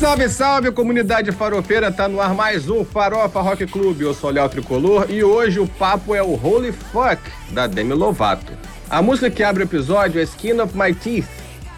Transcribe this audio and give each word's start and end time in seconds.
Salve, 0.00 0.28
salve, 0.30 0.70
comunidade 0.72 1.30
farofeira, 1.30 1.92
tá 1.92 2.08
no 2.08 2.18
ar 2.18 2.32
mais 2.32 2.70
um 2.70 2.86
Farofa 2.86 3.42
Rock 3.42 3.66
Clube. 3.66 4.04
Eu 4.04 4.14
sou 4.14 4.30
o 4.30 4.32
Léo 4.32 4.48
Tricolor 4.48 5.10
e 5.10 5.22
hoje 5.22 5.60
o 5.60 5.66
papo 5.66 6.14
é 6.14 6.22
o 6.22 6.42
Holy 6.42 6.72
Fuck, 6.72 7.20
da 7.50 7.66
Demi 7.66 7.92
Lovato. 7.92 8.54
A 8.88 9.02
música 9.02 9.28
que 9.28 9.42
abre 9.42 9.64
o 9.64 9.66
episódio 9.66 10.18
é 10.18 10.24
Skin 10.24 10.58
of 10.58 10.74
My 10.74 10.94
Teeth, 10.94 11.28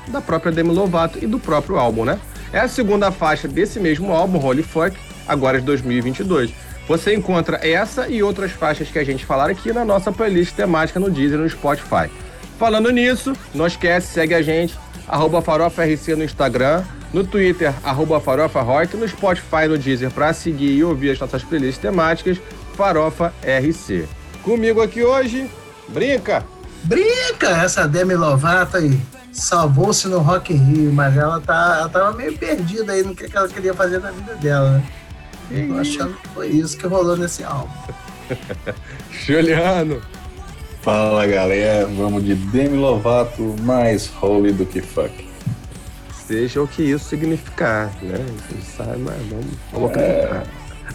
da 0.07 0.21
própria 0.21 0.53
Demi 0.53 0.73
Lovato 0.73 1.19
e 1.21 1.27
do 1.27 1.41
próprio 1.41 1.79
álbum, 1.79 2.05
né? 2.05 2.21
É 2.53 2.61
a 2.61 2.69
segunda 2.69 3.11
faixa 3.11 3.49
desse 3.49 3.81
mesmo 3.81 4.13
álbum, 4.13 4.39
Holy 4.39 4.63
Fuck, 4.63 4.97
agora 5.27 5.59
de 5.59 5.67
2022. 5.67 6.55
Você 6.91 7.15
encontra 7.15 7.61
essa 7.63 8.09
e 8.09 8.21
outras 8.21 8.51
faixas 8.51 8.91
que 8.91 8.99
a 8.99 9.05
gente 9.05 9.25
falar 9.25 9.49
aqui 9.49 9.73
na 9.73 9.85
nossa 9.85 10.11
playlist 10.11 10.57
temática 10.57 10.99
no 10.99 11.09
Deezer 11.09 11.39
e 11.39 11.43
no 11.43 11.49
Spotify. 11.49 12.11
Falando 12.59 12.91
nisso, 12.91 13.33
não 13.55 13.65
esquece, 13.65 14.13
segue 14.13 14.35
a 14.35 14.43
gente, 14.43 14.77
arroba 15.07 15.41
FarofaRC 15.41 16.17
no 16.17 16.25
Instagram, 16.25 16.83
no 17.13 17.23
Twitter, 17.23 17.73
arroba 17.85 18.19
FarofaRock, 18.21 18.97
no 18.97 19.07
Spotify 19.07 19.69
no 19.69 19.79
Deezer 19.79 20.11
para 20.11 20.33
seguir 20.33 20.73
e 20.73 20.83
ouvir 20.83 21.11
as 21.11 21.21
nossas 21.21 21.45
playlists 21.45 21.81
temáticas, 21.81 22.39
Farofa 22.75 23.33
RC. 23.41 24.09
Comigo 24.43 24.83
aqui 24.83 25.05
hoje, 25.05 25.49
Brinca! 25.87 26.45
Brinca! 26.83 27.51
Essa 27.51 27.87
Demi 27.87 28.17
Lovato 28.17 28.79
aí 28.79 29.01
salvou-se 29.31 30.09
no 30.09 30.19
Rock 30.19 30.53
in 30.53 30.57
Rio, 30.57 30.93
mas 30.93 31.17
ela, 31.17 31.41
tá, 31.41 31.77
ela 31.79 31.89
tava 31.89 32.13
meio 32.17 32.37
perdida 32.37 32.95
aí 32.95 33.05
no 33.05 33.15
que 33.15 33.31
ela 33.33 33.47
queria 33.47 33.75
fazer 33.75 34.01
na 34.01 34.11
vida 34.11 34.35
dela, 34.35 34.71
né? 34.73 35.00
Eu 35.51 35.69
tô 35.69 35.79
achando 35.79 36.15
que 36.15 36.29
foi 36.29 36.49
isso 36.49 36.77
que 36.77 36.87
rolou 36.87 37.17
nesse 37.17 37.43
álbum. 37.43 37.71
Juliano! 39.11 40.01
Fala 40.83 41.27
galera, 41.27 41.87
vamos 41.87 42.25
de 42.25 42.35
Demi 42.35 42.77
Lovato 42.77 43.55
mais 43.63 44.11
holy 44.21 44.53
do 44.53 44.65
que 44.65 44.81
fuck. 44.81 45.13
Seja 46.27 46.63
o 46.63 46.69
que 46.69 46.83
isso 46.83 47.05
significar, 47.05 47.93
né? 48.01 48.25
Você 48.49 48.77
sabe, 48.77 48.99
mas 48.99 49.17
vamos, 49.29 49.47
vamos 49.73 49.91
acreditar. 49.91 50.45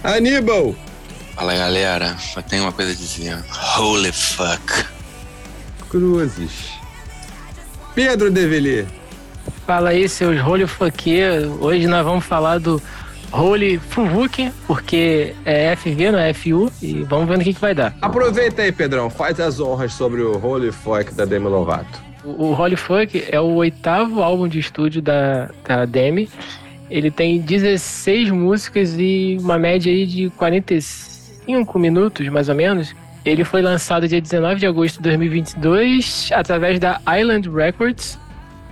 Aníbal! 0.03 0.75
Fala 1.35 1.53
galera, 1.55 2.16
eu 2.35 2.44
tenho 2.44 2.63
uma 2.63 2.72
coisa 2.72 2.94
a 2.94 2.95
dizer. 2.95 3.38
Holy 3.77 4.11
fuck. 4.11 4.85
Cruzes. 5.89 6.72
Pedro 7.94 8.31
Develi. 8.31 8.88
Fala 9.67 9.89
aí, 9.89 10.07
seus 10.07 10.39
rolho 10.39 10.67
funkeiros. 10.67 11.53
Hoje 11.59 11.85
nós 11.88 12.05
vamos 12.05 12.25
falar 12.25 12.59
do 12.59 12.81
Holy 13.31 13.77
Fuvuki, 13.77 14.51
porque 14.67 15.33
é 15.45 15.75
FV, 15.75 16.11
não 16.11 16.19
é 16.19 16.33
FU, 16.33 16.71
e 16.81 17.03
vamos 17.03 17.27
ver 17.27 17.37
no 17.37 17.43
que, 17.43 17.53
que 17.53 17.61
vai 17.61 17.73
dar. 17.73 17.95
Aproveita 18.01 18.61
aí, 18.61 18.71
Pedrão, 18.71 19.09
faz 19.09 19.39
as 19.39 19.59
honras 19.59 19.93
sobre 19.93 20.21
o 20.21 20.43
Holy 20.43 20.71
Fuck 20.71 21.13
da 21.13 21.25
Demi 21.25 21.47
Lovato. 21.47 22.01
O, 22.23 22.45
o 22.45 22.59
Holy 22.59 22.75
Funk 22.75 23.23
é 23.29 23.39
o 23.39 23.53
oitavo 23.55 24.21
álbum 24.21 24.47
de 24.47 24.59
estúdio 24.59 25.01
da, 25.01 25.49
da 25.67 25.85
Demi. 25.85 26.29
Ele 26.89 27.09
tem 27.09 27.39
16 27.39 28.29
músicas 28.31 28.95
e 28.97 29.37
uma 29.39 29.57
média 29.57 29.91
aí 29.91 30.05
de 30.05 30.29
45 30.31 31.79
minutos, 31.79 32.27
mais 32.29 32.49
ou 32.49 32.55
menos. 32.55 32.95
Ele 33.23 33.43
foi 33.43 33.61
lançado 33.61 34.07
dia 34.07 34.21
19 34.21 34.59
de 34.59 34.67
agosto 34.67 34.97
de 34.97 35.03
2022 35.03 36.29
através 36.31 36.79
da 36.79 37.01
Island 37.19 37.49
Records. 37.49 38.19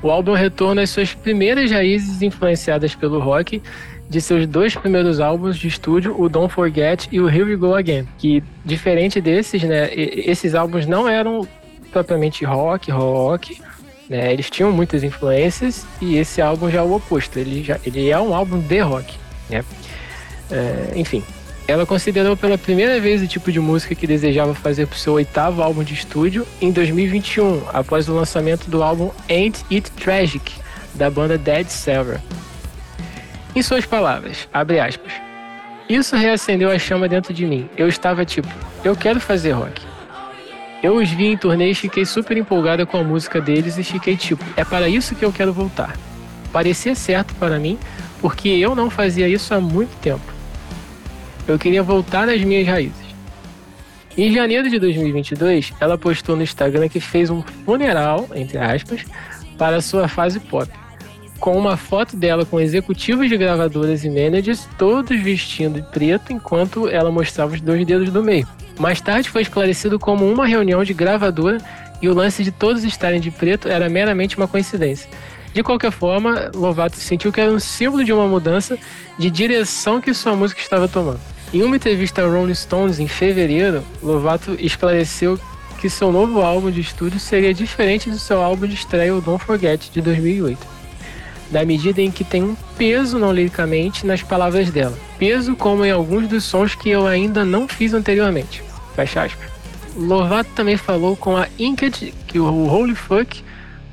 O 0.01 0.11
álbum 0.11 0.33
retorna 0.33 0.83
às 0.83 0.89
suas 0.89 1.13
primeiras 1.13 1.71
raízes 1.71 2.21
influenciadas 2.21 2.93
pelo 2.93 3.19
rock 3.19 3.61
de 4.09 4.21
seus 4.21 4.45
dois 4.45 4.75
primeiros 4.75 5.19
álbuns 5.19 5.57
de 5.57 5.67
estúdio, 5.67 6.19
o 6.19 6.29
Don't 6.29 6.53
Forget 6.53 7.07
e 7.11 7.19
o 7.19 7.29
Here 7.29 7.43
We 7.43 7.55
Go 7.55 7.75
Again, 7.75 8.07
que 8.17 8.43
diferente 8.63 9.19
desses, 9.19 9.63
né, 9.63 9.89
esses 9.93 10.53
álbuns 10.55 10.85
não 10.85 11.07
eram 11.07 11.47
propriamente 11.91 12.45
rock, 12.45 12.91
rock, 12.91 13.61
né, 14.09 14.31
eles 14.31 14.49
tinham 14.49 14.71
muitas 14.71 15.03
influências 15.03 15.85
e 16.01 16.17
esse 16.17 16.41
álbum 16.41 16.69
já 16.69 16.79
é 16.79 16.83
o 16.83 16.93
oposto, 16.93 17.39
ele, 17.39 17.63
já, 17.63 17.79
ele 17.85 18.09
é 18.09 18.19
um 18.19 18.33
álbum 18.35 18.59
de 18.59 18.79
rock, 18.79 19.15
né, 19.49 19.63
é, 20.51 20.93
enfim. 20.95 21.23
Ela 21.65 21.85
considerou 21.85 22.35
pela 22.35 22.57
primeira 22.57 22.99
vez 22.99 23.21
o 23.21 23.27
tipo 23.27 23.49
de 23.49 23.59
música 23.59 23.95
que 23.95 24.05
desejava 24.05 24.53
fazer 24.53 24.85
para 24.85 24.95
o 24.95 24.99
seu 24.99 25.13
oitavo 25.13 25.61
álbum 25.61 25.81
de 25.81 25.93
estúdio 25.93 26.45
em 26.61 26.71
2021, 26.71 27.63
após 27.71 28.09
o 28.09 28.13
lançamento 28.13 28.69
do 28.69 28.83
álbum 28.83 29.11
Ain't 29.29 29.63
It 29.71 29.89
Tragic, 29.91 30.51
da 30.93 31.09
banda 31.09 31.37
Dead 31.37 31.67
Sarah. 31.69 32.21
Em 33.55 33.61
suas 33.61 33.85
palavras, 33.85 34.47
abre 34.51 34.79
aspas. 34.79 35.13
Isso 35.87 36.15
reacendeu 36.15 36.71
a 36.71 36.79
chama 36.79 37.07
dentro 37.07 37.31
de 37.31 37.45
mim. 37.45 37.69
Eu 37.77 37.87
estava 37.87 38.25
tipo, 38.25 38.47
eu 38.83 38.95
quero 38.95 39.19
fazer 39.19 39.51
rock. 39.51 39.79
Eu 40.81 40.95
os 40.95 41.09
vi 41.11 41.27
em 41.27 41.37
turnê 41.37 41.69
e 41.69 41.75
fiquei 41.75 42.03
super 42.03 42.35
empolgada 42.35 42.83
com 42.83 42.97
a 42.97 43.03
música 43.03 43.39
deles 43.39 43.77
e 43.77 43.83
fiquei 43.83 44.17
tipo, 44.17 44.43
é 44.57 44.65
para 44.65 44.89
isso 44.89 45.13
que 45.13 45.23
eu 45.23 45.31
quero 45.31 45.53
voltar. 45.53 45.95
Parecia 46.51 46.95
certo 46.95 47.35
para 47.35 47.59
mim, 47.59 47.77
porque 48.19 48.49
eu 48.49 48.73
não 48.73 48.89
fazia 48.89 49.27
isso 49.27 49.53
há 49.53 49.61
muito 49.61 49.95
tempo. 50.01 50.33
Eu 51.47 51.59
queria 51.59 51.83
voltar 51.83 52.27
às 52.27 52.41
minhas 52.41 52.67
raízes. 52.67 53.13
Em 54.17 54.33
janeiro 54.33 54.67
de 54.67 54.79
2022, 54.79 55.73
ela 55.79 55.97
postou 55.97 56.35
no 56.35 56.41
Instagram 56.41 56.89
que 56.89 56.99
fez 56.99 57.29
um 57.29 57.43
funeral, 57.65 58.27
entre 58.33 58.57
aspas, 58.57 59.05
para 59.59 59.79
sua 59.79 60.07
fase 60.07 60.39
pop 60.39 60.71
com 61.43 61.57
uma 61.57 61.75
foto 61.75 62.15
dela 62.15 62.45
com 62.45 62.57
executivos 62.57 63.27
de 63.27 63.35
gravadoras 63.35 64.05
e 64.05 64.09
managers, 64.09 64.65
todos 64.77 65.19
vestindo 65.19 65.81
de 65.81 65.87
preto, 65.91 66.31
enquanto 66.31 66.87
ela 66.87 67.11
mostrava 67.11 67.53
os 67.53 67.59
dois 67.59 67.85
dedos 67.85 68.09
do 68.11 68.23
meio. 68.23 68.47
Mais 68.79 69.01
tarde 69.01 69.29
foi 69.29 69.41
esclarecido 69.41 69.99
como 69.99 70.25
uma 70.25 70.47
reunião 70.47 70.85
de 70.85 70.93
gravadora 70.93 71.57
e 72.01 72.07
o 72.07 72.13
lance 72.13 72.45
de 72.45 72.51
todos 72.51 72.85
estarem 72.85 73.19
de 73.19 73.29
preto 73.29 73.67
era 73.67 73.89
meramente 73.89 74.37
uma 74.37 74.47
coincidência. 74.47 75.09
De 75.53 75.61
qualquer 75.61 75.91
forma, 75.91 76.49
Lovato 76.55 76.95
sentiu 76.95 77.29
que 77.29 77.41
era 77.41 77.51
um 77.51 77.59
símbolo 77.59 78.05
de 78.05 78.13
uma 78.13 78.25
mudança 78.25 78.77
de 79.19 79.29
direção 79.29 79.99
que 79.99 80.13
sua 80.13 80.37
música 80.37 80.61
estava 80.61 80.87
tomando. 80.87 81.19
Em 81.53 81.61
uma 81.61 81.75
entrevista 81.75 82.21
ao 82.21 82.31
Rolling 82.31 82.55
Stones 82.55 82.99
em 82.99 83.07
fevereiro, 83.09 83.83
Lovato 84.01 84.55
esclareceu 84.57 85.37
que 85.81 85.89
seu 85.89 86.09
novo 86.09 86.41
álbum 86.41 86.71
de 86.71 86.79
estúdio 86.79 87.19
seria 87.19 87.53
diferente 87.53 88.09
do 88.09 88.17
seu 88.17 88.41
álbum 88.41 88.65
de 88.65 88.75
estreia, 88.75 89.13
o 89.13 89.19
Don't 89.19 89.43
Forget, 89.43 89.91
de 89.91 89.99
2008 89.99 90.82
na 91.53 91.63
medida 91.63 92.01
em 92.01 92.09
que 92.09 92.23
tem 92.23 92.43
um 92.43 92.55
peso, 92.77 93.19
não 93.19 93.31
liricamente, 93.31 94.05
nas 94.05 94.23
palavras 94.23 94.71
dela. 94.71 94.97
Peso 95.19 95.55
como 95.55 95.85
em 95.85 95.91
alguns 95.91 96.27
dos 96.27 96.43
sons 96.43 96.73
que 96.73 96.89
eu 96.89 97.05
ainda 97.05 97.45
não 97.45 97.67
fiz 97.67 97.93
anteriormente. 97.93 98.63
Fecha 98.95 99.23
aspas. 99.23 99.47
Lovato 99.95 100.49
também 100.55 100.75
falou 100.75 101.15
com 101.15 101.37
a 101.37 101.47
Inked 101.59 102.13
que 102.27 102.39
o 102.39 102.67
Holy 102.67 102.95
Fuck 102.95 103.43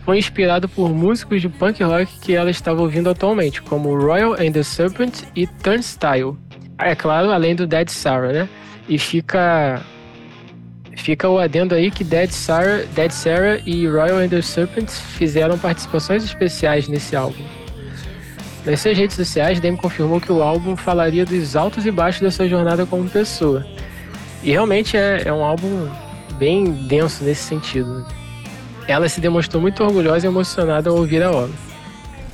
foi 0.05 0.19
inspirado 0.19 0.67
por 0.69 0.89
músicos 0.95 1.43
de 1.43 1.49
punk 1.49 1.83
rock 1.83 2.19
que 2.21 2.35
ela 2.35 2.51
estava 2.51 2.81
ouvindo 2.81 3.11
atualmente, 3.11 3.61
como 3.61 3.95
Royal 3.95 4.33
and 4.33 4.53
the 4.53 4.63
Serpent 4.63 5.25
e 5.37 5.47
Turnstile. 5.47 6.37
É 6.79 6.95
claro, 6.95 7.31
além 7.31 7.55
do 7.55 7.67
Dead 7.67 7.91
Sarah, 7.91 8.33
né? 8.33 8.49
E 8.89 8.99
fica 8.99 9.83
Fica 11.01 11.27
o 11.27 11.39
adendo 11.39 11.75
aí 11.75 11.91
que 11.91 12.05
Dead 12.05 12.31
Sarah, 12.31 12.85
Dead 12.95 13.11
Sarah 13.11 13.59
e 13.65 13.87
Royal 13.87 14.19
and 14.19 14.29
the 14.29 14.43
Serpents 14.43 15.01
fizeram 15.01 15.59
participações 15.59 16.23
especiais 16.23 16.89
nesse 16.89 17.17
álbum. 17.17 17.43
Nas 18.67 18.83
suas 18.83 18.99
redes 18.99 19.17
sociais, 19.17 19.59
Demi 19.59 19.79
confirmou 19.79 20.21
que 20.21 20.31
o 20.31 20.43
álbum 20.43 20.77
falaria 20.77 21.25
dos 21.25 21.57
altos 21.57 21.87
e 21.87 21.91
baixos 21.91 22.21
da 22.21 22.31
sua 22.31 22.47
jornada 22.47 22.85
como 22.85 23.09
pessoa. 23.09 23.67
E 24.43 24.51
realmente 24.51 24.95
é, 24.95 25.23
é 25.25 25.33
um 25.33 25.43
álbum 25.43 25.89
bem 26.39 26.71
denso 26.71 27.25
nesse 27.25 27.45
sentido. 27.45 28.07
Ela 28.87 29.09
se 29.09 29.23
demonstrou 29.23 29.63
muito 29.63 29.83
orgulhosa 29.83 30.27
e 30.27 30.29
emocionada 30.29 30.91
ao 30.91 30.97
ouvir 30.97 31.23
a 31.23 31.31
obra. 31.31 31.55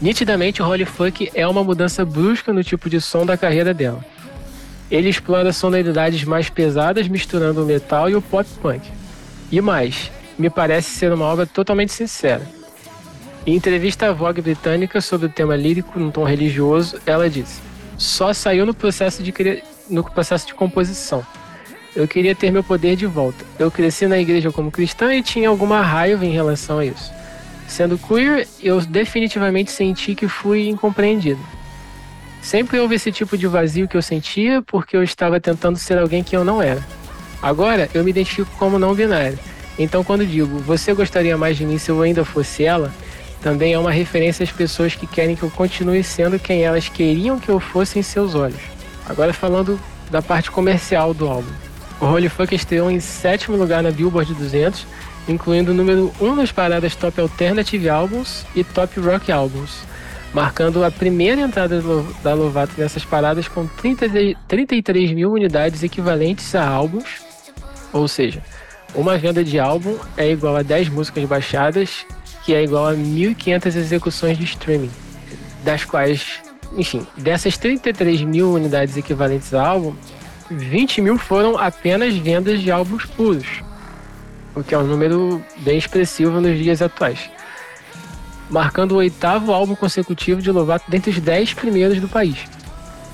Nitidamente, 0.03 0.61
o 0.61 0.67
Holy 0.69 0.85
Funk 0.85 1.31
é 1.35 1.47
uma 1.47 1.63
mudança 1.63 2.05
brusca 2.05 2.53
no 2.53 2.65
tipo 2.65 2.91
de 2.91 3.01
som 3.01 3.25
da 3.25 3.37
carreira 3.37 3.73
dela. 3.73 4.05
Ele 4.91 5.09
explora 5.09 5.53
sonoridades 5.53 6.25
mais 6.25 6.49
pesadas, 6.49 7.09
misturando 7.09 7.63
o 7.63 7.67
metal 7.67 8.09
e 8.09 8.15
o 8.15 8.23
pop 8.23 8.49
punk. 8.63 8.89
E 9.51 9.61
mais, 9.61 10.11
me 10.39 10.49
parece 10.49 10.91
ser 10.91 11.13
uma 11.13 11.25
obra 11.25 11.47
totalmente 11.47 11.93
sincera. 11.93 12.43
Em 13.47 13.55
entrevista 13.55 14.09
à 14.09 14.13
Vogue 14.13 14.43
britânica 14.43 15.01
sobre 15.01 15.27
o 15.27 15.31
tema 15.31 15.57
lírico 15.57 15.99
num 15.99 16.11
tom 16.11 16.25
religioso, 16.25 16.99
ela 17.07 17.31
disse: 17.31 17.61
"Só 17.97 18.33
saiu 18.33 18.67
no 18.67 18.75
processo 18.75 19.23
de 19.23 19.33
no 19.89 20.03
processo 20.03 20.47
de 20.47 20.55
composição. 20.55 21.25
Eu 21.95 22.07
queria 22.07 22.35
ter 22.35 22.51
meu 22.51 22.63
poder 22.63 22.97
de 22.97 23.07
volta. 23.07 23.45
Eu 23.59 23.71
cresci 23.71 24.07
na 24.07 24.19
igreja 24.19 24.53
como 24.53 24.71
cristã 24.71 25.15
e 25.15 25.23
tinha 25.23 25.49
alguma 25.49 25.81
raiva 25.81 26.27
em 26.27 26.33
relação 26.33 26.79
a 26.79 26.85
isso. 26.85 27.11
Sendo 27.67 27.97
queer, 27.97 28.47
eu 28.63 28.81
definitivamente 28.81 29.71
senti 29.71 30.15
que 30.15 30.29
fui 30.29 30.69
incompreendido. 30.69 31.41
Sempre 32.43 32.79
houve 32.79 32.95
esse 32.95 33.11
tipo 33.11 33.37
de 33.37 33.47
vazio 33.47 33.89
que 33.89 33.97
eu 33.97 34.03
sentia 34.03 34.63
porque 34.63 34.97
eu 34.97 35.03
estava 35.03 35.41
tentando 35.41 35.79
ser 35.79 35.99
alguém 35.99 36.23
que 36.23 36.37
eu 36.37 36.45
não 36.45 36.63
era. 36.63 36.85
Agora 37.43 37.89
eu 37.93 38.05
me 38.05 38.11
identifico 38.11 38.51
como 38.59 38.79
não 38.79 38.95
binário. 38.95 39.39
Então 39.79 40.05
quando 40.05 40.27
digo 40.27 40.59
você 40.61 40.95
gostaria 40.95 41.37
mais 41.37 41.57
de 41.57 41.65
mim 41.65 41.79
se 41.79 41.91
eu 41.91 42.01
ainda 42.03 42.25
fosse 42.25 42.65
ela, 42.65 42.93
também 43.43 43.73
é 43.73 43.79
uma 43.79 43.91
referência 43.91 44.45
às 44.45 44.51
pessoas 44.51 44.95
que 44.95 45.07
querem 45.07 45.37
que 45.37 45.43
eu 45.43 45.51
continue 45.51 46.03
sendo 46.03 46.39
quem 46.39 46.63
elas 46.63 46.89
queriam 46.89 47.39
que 47.39 47.49
eu 47.49 47.61
fosse 47.61 47.99
em 47.99 48.03
seus 48.03 48.35
olhos. 48.35 48.61
Agora 49.09 49.33
falando 49.33 49.79
da 50.11 50.23
parte 50.23 50.51
comercial 50.51 51.13
do 51.13 51.27
álbum. 51.27 51.53
O 52.01 52.07
Holy 52.07 52.29
Fuck 52.29 52.55
estreou 52.55 52.91
em 52.91 53.01
sétimo 53.01 53.57
lugar 53.57 53.83
na 53.83 53.91
Billboard 53.91 54.35
200 54.35 54.87
incluindo 55.29 55.73
o 55.73 55.75
número 55.75 56.13
1 56.21 56.35
nas 56.35 56.53
paradas 56.53 56.95
Top 56.95 57.21
Alternative 57.21 57.89
Albums 57.89 58.47
e 58.55 58.63
Top 58.63 58.99
Rock 59.01 59.33
Albums, 59.33 59.81
marcando 60.37 60.85
a 60.85 60.91
primeira 60.91 61.41
entrada 61.41 61.83
da 62.23 62.35
Lovato 62.35 62.75
nessas 62.77 63.03
paradas 63.07 63.49
com 63.49 63.67
30 63.67 64.07
de- 64.07 64.37
33 64.47 65.11
mil 65.13 65.33
unidades 65.33 65.83
equivalentes 65.83 66.55
a 66.55 66.63
álbuns, 66.63 67.23
ou 67.91 68.07
seja, 68.07 68.43
uma 68.95 69.17
venda 69.17 69.43
de 69.43 69.59
álbum 69.59 69.97
é 70.15 70.31
igual 70.31 70.55
a 70.55 70.61
10 70.63 70.91
músicas 70.91 71.25
baixadas, 71.25 72.05
que 72.45 72.53
é 72.55 72.63
igual 72.63 72.87
a 72.87 72.93
1.500 72.95 73.77
execuções 73.77 74.37
de 74.37 74.45
streaming, 74.45 74.91
das 75.65 75.87
quais, 75.87 76.43
enfim, 76.77 77.07
dessas 77.17 77.57
33 77.57 78.21
mil 78.21 78.53
unidades 78.53 78.95
equivalentes 78.95 79.55
a 79.55 79.67
álbum, 79.67 79.95
20 80.51 81.01
mil 81.01 81.17
foram 81.17 81.57
apenas 81.57 82.15
vendas 82.15 82.61
de 82.61 82.71
álbuns 82.71 83.07
puros, 83.07 83.63
o 84.55 84.63
que 84.63 84.75
é 84.75 84.79
um 84.79 84.87
número 84.87 85.43
bem 85.61 85.79
expressivo 85.79 86.43
nos 86.43 86.59
dias 86.59 86.83
atuais. 86.83 87.31
Marcando 88.49 88.93
o 88.93 88.97
oitavo 88.97 89.53
álbum 89.53 89.75
consecutivo 89.75 90.41
de 90.41 90.51
Lovato 90.51 90.89
dentre 90.89 91.11
os 91.11 91.19
10 91.19 91.55
primeiros 91.55 92.01
do 92.01 92.09
país. 92.09 92.39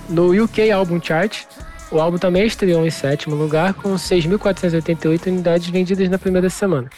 No 0.09 0.31
UK 0.45 0.71
Album 0.71 1.01
Chart, 1.03 1.45
o 1.91 2.01
álbum 2.01 2.19
também 2.19 2.47
estreou 2.47 2.87
em 2.87 2.91
sétimo 2.91 3.35
lugar, 3.35 3.75
com 3.75 3.95
6.488 3.95 5.27
unidades 5.27 5.69
vendidas 5.69 6.09
na 6.09 6.19
primeira 6.19 6.51
semana. 6.51 6.89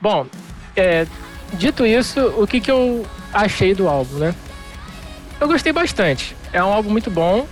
Bom, 0.00 0.26
é, 0.74 1.06
dito 1.54 1.86
isso, 1.86 2.20
o 2.36 2.46
que, 2.46 2.60
que 2.60 2.70
eu 2.70 3.06
achei 3.32 3.74
do 3.74 3.88
álbum, 3.88 4.18
né? 4.18 4.34
Eu 5.40 5.46
gostei 5.48 5.72
bastante. 5.72 6.36
É 6.52 6.62
um 6.62 6.72
álbum 6.72 6.90
muito 6.90 7.10
bom. 7.10 7.46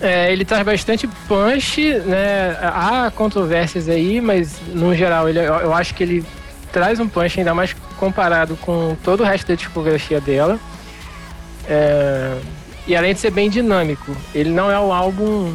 É, 0.00 0.32
ele 0.32 0.44
traz 0.44 0.64
bastante 0.64 1.08
punch, 1.28 1.94
né? 2.06 2.56
Há 2.62 3.10
controvérsias 3.14 3.88
aí, 3.88 4.20
mas 4.20 4.58
no 4.68 4.94
geral 4.94 5.28
ele, 5.28 5.38
eu, 5.38 5.54
eu 5.54 5.74
acho 5.74 5.94
que 5.94 6.02
ele 6.02 6.24
traz 6.72 6.98
um 6.98 7.08
punch 7.08 7.38
ainda 7.38 7.54
mais 7.54 7.74
comparado 8.00 8.56
com 8.56 8.96
todo 9.04 9.20
o 9.20 9.24
resto 9.24 9.48
da 9.48 9.54
discografia 9.54 10.20
dela. 10.20 10.58
É, 11.68 12.40
e 12.86 12.96
além 12.96 13.12
de 13.12 13.20
ser 13.20 13.30
bem 13.30 13.50
dinâmico, 13.50 14.16
ele 14.34 14.50
não 14.50 14.70
é 14.70 14.80
um 14.80 14.90
álbum 14.90 15.54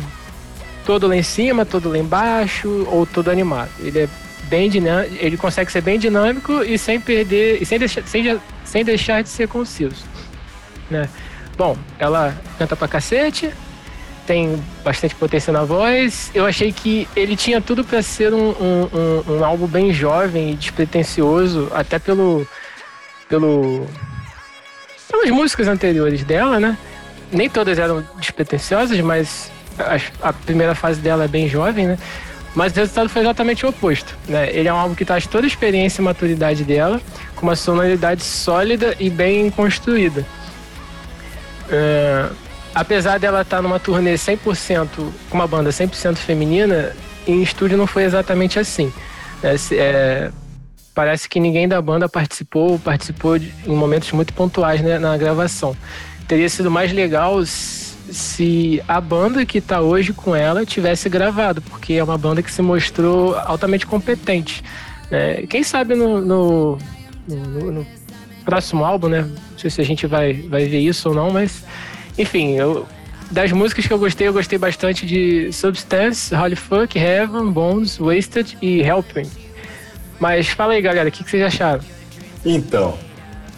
todo 0.86 1.08
lá 1.08 1.16
em 1.18 1.24
cima, 1.24 1.66
todo 1.66 1.90
lá 1.90 1.98
embaixo 1.98 2.88
ou 2.90 3.06
todo 3.06 3.32
animado. 3.32 3.72
Ele 3.80 4.02
é 4.02 4.10
bem 4.44 4.70
dinâmico, 4.70 5.16
ele 5.20 5.36
consegue 5.36 5.72
ser 5.72 5.82
bem 5.82 5.98
dinâmico 5.98 6.64
e 6.64 6.78
sem 6.78 7.00
perder 7.02 7.62
e 7.62 7.66
sem 7.66 7.80
deixar, 7.80 8.04
sem, 8.06 8.40
sem 8.64 8.86
deixar 8.86 9.24
de 9.24 9.30
ser 9.30 9.48
conciso, 9.48 10.06
né? 10.90 11.10
Bom, 11.58 11.76
ela 11.98 12.38
canta 12.60 12.76
pra 12.76 12.88
cacete, 12.88 13.52
tem 14.26 14.62
bastante 14.84 15.16
potência 15.16 15.52
na 15.54 15.64
voz. 15.64 16.32
Eu 16.34 16.46
achei 16.46 16.72
que 16.72 17.08
ele 17.16 17.36
tinha 17.36 17.62
tudo 17.62 17.84
para 17.84 18.02
ser 18.02 18.34
um, 18.34 18.50
um, 18.50 18.90
um, 18.94 19.34
um, 19.38 19.46
álbum 19.46 19.68
bem 19.68 19.94
jovem 19.94 20.52
e 20.52 20.56
despretensioso, 20.56 21.72
até 21.74 22.00
pelo. 22.00 22.48
pelo. 23.30 23.88
pelas 25.10 25.30
músicas 25.30 25.68
anteriores 25.68 26.24
dela, 26.24 26.60
né? 26.60 26.78
Nem 27.32 27.50
todas 27.50 27.80
eram 27.80 28.04
despretensiosas, 28.18 29.00
mas 29.02 29.52
a, 29.80 30.30
a 30.30 30.34
primeira 30.34 30.76
fase 30.76 31.00
dela 31.00 31.26
é 31.26 31.28
bem 31.28 31.48
jovem, 31.48 31.88
né? 31.88 31.98
Mas 32.56 32.72
o 32.72 32.76
resultado 32.78 33.10
foi 33.10 33.22
exatamente 33.22 33.66
o 33.66 33.70
oposto. 33.70 34.18
Né? 34.30 34.50
Ele 34.54 34.70
é 34.70 34.74
um 34.74 34.78
álbum 34.78 34.96
que 34.96 35.04
traz 35.04 35.28
toda 35.28 35.46
a 35.46 35.48
experiência 35.48 36.02
e 36.02 36.06
maturidade 36.06 36.64
dela, 36.64 37.02
com 37.36 37.46
uma 37.46 37.56
sonoridade 37.56 38.24
sólida 38.24 38.96
e 38.98 39.10
bem 39.10 39.50
construída. 39.52 40.26
É, 41.70 42.30
apesar 42.76 43.18
dela 43.18 43.42
estar 43.42 43.62
numa 43.62 43.80
turnê 43.80 44.16
100% 44.16 44.90
com 45.30 45.38
uma 45.38 45.48
banda 45.48 45.70
100% 45.70 46.18
feminina, 46.18 46.92
em 47.26 47.42
estúdio 47.42 47.78
não 47.78 47.88
foi 47.88 48.04
exatamente 48.04 48.60
assim. 48.60 48.92
É, 49.42 49.56
é, 49.72 50.32
parece 50.94 51.30
que 51.30 51.40
ninguém 51.40 51.68
da 51.68 51.82
banda 51.82 52.10
participou, 52.10 52.78
participou 52.78 53.40
de, 53.40 53.54
em 53.66 53.74
momentos 53.74 54.12
muito 54.12 54.34
pontuais 54.34 54.82
né, 54.82 55.00
na 55.00 55.16
gravação. 55.16 55.76
Teria 56.28 56.50
sido 56.50 56.70
mais 56.70 56.92
legal 56.92 57.42
se 57.46 58.84
a 58.88 59.00
banda 59.00 59.46
que 59.46 59.60
está 59.60 59.80
hoje 59.80 60.12
com 60.12 60.36
ela 60.36 60.66
tivesse 60.66 61.08
gravado, 61.08 61.62
porque 61.62 61.94
é 61.94 62.04
uma 62.04 62.18
banda 62.18 62.44
que 62.44 62.52
se 62.52 62.62
mostrou 62.62 63.38
altamente 63.38 63.88
competente. 63.88 64.62
Né? 65.10 65.46
Quem 65.48 65.64
sabe 65.64 65.96
no, 65.96 66.20
no, 66.20 66.78
no, 67.28 67.72
no 67.72 67.88
próximo 68.44 68.84
álbum, 68.84 69.08
né? 69.08 69.22
Não 69.22 69.58
sei 69.58 69.70
se 69.70 69.82
a 69.82 69.86
gente 69.86 70.06
vai, 70.06 70.34
vai 70.34 70.66
ver 70.66 70.80
isso 70.80 71.10
ou 71.10 71.16
não, 71.16 71.32
mas 71.32 71.64
enfim, 72.18 72.54
eu, 72.54 72.88
das 73.32 73.52
músicas 73.52 73.88
que 73.88 73.94
eu 73.94 74.00
gostei, 74.00 74.28
eu 74.28 74.34
gostei 74.34 74.58
bastante 74.58 75.06
de 75.06 75.52
Substance, 75.52 76.34
Holy 76.34 76.56
Fuck, 76.56 76.98
Heaven, 76.98 77.52
Bones, 77.52 77.98
Wasted 77.98 78.58
e 78.62 78.82
Helping. 78.82 79.30
Mas 80.20 80.48
fala 80.48 80.74
aí, 80.74 80.82
galera, 80.82 81.10
o 81.10 81.12
que, 81.12 81.24
que 81.24 81.30
vocês 81.30 81.44
acharam? 81.44 81.84
Então, 82.46 82.98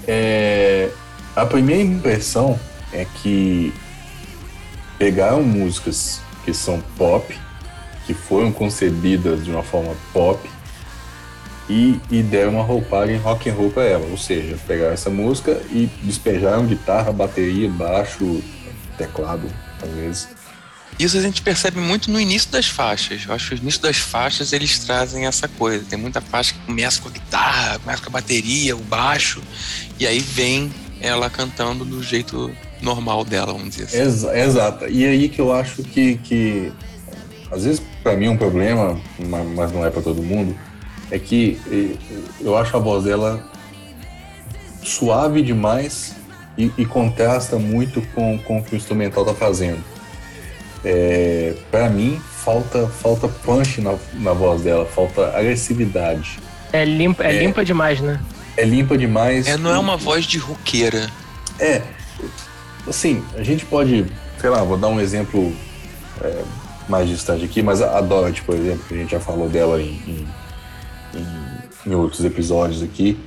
é, 0.08 0.90
a 1.36 1.46
primeira 1.46 1.84
impressão 1.84 2.60
é 2.92 3.06
que 3.22 3.74
pegaram 4.98 5.44
músicas 5.44 6.22
que 6.44 6.54
são 6.54 6.82
pop, 6.98 7.38
que 8.06 8.14
foram 8.14 8.52
concebidas 8.52 9.44
de 9.44 9.52
uma 9.52 9.64
forma 9.64 9.94
pop, 10.14 10.40
e, 11.70 12.00
e 12.10 12.24
deram 12.24 12.54
uma 12.54 12.64
roupagem 12.64 13.18
rock 13.18 13.50
and 13.50 13.54
roll 13.54 13.70
para 13.70 13.84
ela, 13.84 14.06
ou 14.06 14.18
seja, 14.18 14.58
pegaram 14.68 14.94
essa 14.94 15.10
música 15.10 15.62
e 15.70 15.90
despejaram 16.04 16.66
guitarra, 16.66 17.12
bateria, 17.12 17.70
baixo, 17.70 18.42
teclado, 18.98 19.48
às 19.82 19.90
vezes. 19.90 20.28
Isso 20.98 21.16
a 21.18 21.22
gente 21.22 21.44
percebe 21.44 21.80
muito 21.80 22.10
no 22.10 22.20
início 22.20 22.52
das 22.52 22.66
faixas. 22.66 23.24
Eu 23.28 23.34
acho 23.34 23.50
que 23.50 23.56
no 23.56 23.62
início 23.62 23.82
das 23.82 23.98
faixas 23.98 24.52
eles 24.52 24.80
trazem 24.80 25.28
essa 25.28 25.48
coisa. 25.48 25.86
Tem 25.88 26.00
muita 26.00 26.20
faixa 26.22 26.54
que 26.54 26.60
começa 26.62 27.00
com 27.00 27.10
a 27.10 27.12
guitarra, 27.12 27.80
começa 27.80 28.02
com 28.02 28.10
a 28.10 28.14
bateria, 28.14 28.76
o 28.76 28.80
baixo, 28.80 29.42
e 30.00 30.08
aí 30.08 30.20
vem 30.20 30.72
ela 31.00 31.30
cantando 31.30 31.86
do 31.86 32.02
jeito 32.02 32.52
normal 32.82 33.24
dela, 33.24 33.54
vamos 33.54 33.70
dizer 33.70 33.84
assim. 33.84 34.00
Exa 34.00 34.40
exato. 34.40 34.88
E 34.88 35.06
aí 35.06 35.30
que 35.30 35.40
eu 35.40 35.54
acho 35.54 35.84
que, 35.84 36.16
que 36.18 36.72
às 37.52 37.64
vezes 37.64 37.82
para 38.02 38.16
mim 38.16 38.26
é 38.28 38.30
um 38.32 38.38
problema, 38.38 39.00
mas 39.56 39.72
não 39.72 39.86
é 39.86 39.92
para 39.92 40.02
todo 40.02 40.24
mundo, 40.24 40.58
é 41.12 41.20
que 41.20 41.60
eu 42.42 42.58
acho 42.58 42.76
a 42.76 42.80
voz 42.80 43.04
dela 43.04 43.44
suave 44.84 45.42
demais 45.42 46.16
e, 46.58 46.72
e 46.78 46.86
contrasta 46.86 47.58
muito 47.58 48.02
com, 48.14 48.40
com 48.40 48.60
o 48.60 48.64
que 48.64 48.74
o 48.74 48.78
instrumental 48.78 49.26
tá 49.26 49.34
fazendo. 49.34 49.84
É, 50.84 51.54
para 51.70 51.90
mim, 51.90 52.22
falta, 52.44 52.88
falta 52.88 53.28
punch 53.28 53.82
na, 53.82 53.96
na 54.14 54.34
voz 54.34 54.62
dela, 54.62 54.86
falta 54.86 55.38
agressividade. 55.38 56.40
É 56.72 56.86
limpa, 56.86 57.24
é, 57.24 57.36
é 57.36 57.40
limpa 57.40 57.64
demais, 57.64 58.00
né? 58.00 58.20
É 58.56 58.64
limpa 58.64 58.98
demais. 58.98 59.48
É, 59.48 59.58
não 59.58 59.74
é 59.74 59.78
uma 59.78 59.98
voz 59.98 60.26
de 60.26 60.38
roqueira. 60.38 61.10
É. 61.60 61.82
Assim, 62.88 63.24
a 63.36 63.44
gente 63.44 63.66
pode, 63.66 64.06
sei 64.40 64.50
lá, 64.50 64.64
vou 64.64 64.78
dar 64.78 64.88
um 64.88 65.00
exemplo 65.00 65.54
é, 66.22 66.42
mais 66.88 67.08
distante 67.08 67.44
aqui, 67.44 67.62
mas 67.62 67.82
a 67.82 68.00
Dorothy, 68.02 68.42
por 68.42 68.56
exemplo, 68.56 68.84
que 68.88 68.94
a 68.94 68.98
gente 68.98 69.12
já 69.12 69.20
falou 69.20 69.50
dela 69.50 69.82
em, 69.82 70.02
em 70.08 70.28
em, 71.88 71.96
outros 71.96 72.24
episódios 72.24 72.84
aqui, 72.84 73.18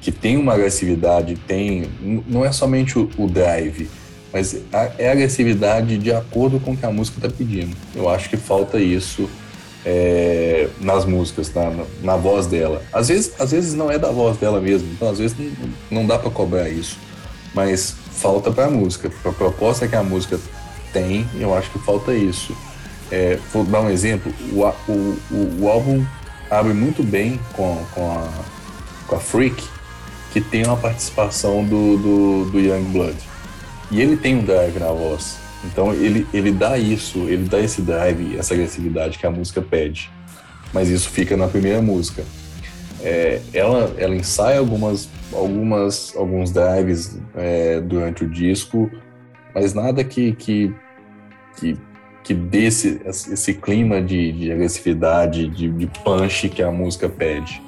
que 0.00 0.10
tem 0.10 0.36
uma 0.36 0.54
agressividade, 0.54 1.36
tem. 1.46 1.88
Não 2.26 2.44
é 2.44 2.52
somente 2.52 2.98
o, 2.98 3.08
o 3.18 3.26
drive, 3.26 3.88
mas 4.32 4.56
a, 4.72 4.90
é 4.98 5.10
agressividade 5.10 5.98
de 5.98 6.12
acordo 6.12 6.60
com 6.60 6.72
o 6.72 6.76
que 6.76 6.86
a 6.86 6.90
música 6.90 7.18
está 7.18 7.28
pedindo. 7.28 7.76
Eu 7.94 8.08
acho 8.08 8.28
que 8.28 8.36
falta 8.36 8.80
isso 8.80 9.28
é, 9.84 10.68
nas 10.80 11.04
músicas, 11.04 11.52
na, 11.52 11.70
na, 11.70 11.84
na, 12.02 12.16
voz 12.16 12.46
dela. 12.46 12.82
Às 12.92 13.08
vezes, 13.08 13.32
às 13.40 13.52
vezes 13.52 13.74
não 13.74 13.90
é 13.90 13.98
da 13.98 14.10
voz 14.10 14.36
dela 14.36 14.60
mesmo, 14.60 14.88
então 14.92 15.10
às 15.10 15.18
vezes 15.18 15.36
não, 15.38 16.00
não 16.02 16.06
dá 16.06 16.18
para 16.18 16.30
cobrar 16.30 16.68
isso, 16.68 16.98
mas 17.54 17.94
falta 18.12 18.50
para 18.50 18.66
a 18.66 18.70
música, 18.70 19.10
para 19.22 19.30
a 19.30 19.34
proposta 19.34 19.86
que 19.88 19.96
a 19.96 20.02
música 20.02 20.38
tem, 20.92 21.26
eu 21.38 21.54
acho 21.54 21.70
que 21.70 21.78
falta 21.78 22.14
isso. 22.14 22.56
É, 23.10 23.38
vou 23.52 23.64
dar 23.64 23.80
um 23.80 23.90
exemplo: 23.90 24.32
o, 24.52 24.62
o, 24.90 25.18
o, 25.30 25.62
o 25.62 25.68
álbum 25.68 26.04
abre 26.50 26.72
muito 26.72 27.02
bem 27.02 27.40
com, 27.52 27.84
com, 27.94 28.10
a, 28.10 28.28
com 29.06 29.16
a 29.16 29.20
Freak, 29.20 29.62
que 30.32 30.40
tem 30.40 30.64
uma 30.64 30.76
participação 30.76 31.64
do, 31.64 31.96
do, 31.96 32.50
do 32.50 32.60
Young 32.60 32.84
Blood. 32.84 33.16
E 33.90 34.00
ele 34.00 34.16
tem 34.16 34.36
um 34.36 34.44
drive 34.44 34.78
na 34.78 34.90
voz. 34.92 35.38
Então 35.64 35.92
ele, 35.92 36.26
ele 36.32 36.52
dá 36.52 36.78
isso, 36.78 37.20
ele 37.20 37.48
dá 37.48 37.60
esse 37.60 37.82
drive, 37.82 38.36
essa 38.36 38.54
agressividade 38.54 39.18
que 39.18 39.26
a 39.26 39.30
música 39.30 39.60
pede. 39.60 40.10
Mas 40.72 40.88
isso 40.88 41.08
fica 41.08 41.36
na 41.36 41.48
primeira 41.48 41.80
música. 41.80 42.22
É, 43.00 43.40
ela, 43.52 43.94
ela 43.96 44.14
ensaia 44.14 44.58
algumas, 44.58 45.08
algumas, 45.32 46.14
alguns 46.16 46.52
drives 46.52 47.18
é, 47.34 47.80
durante 47.80 48.24
o 48.24 48.28
disco, 48.28 48.90
mas 49.54 49.72
nada 49.72 50.02
que, 50.04 50.32
que, 50.32 50.74
que 51.56 51.78
que 52.28 52.34
dê 52.34 52.64
esse, 52.64 53.54
clima 53.54 54.02
de, 54.02 54.32
de 54.32 54.52
agressividade, 54.52 55.48
de, 55.48 55.70
de 55.70 55.86
punch 56.04 56.50
que 56.50 56.62
a 56.62 56.70
música 56.70 57.08
pede. 57.08 57.62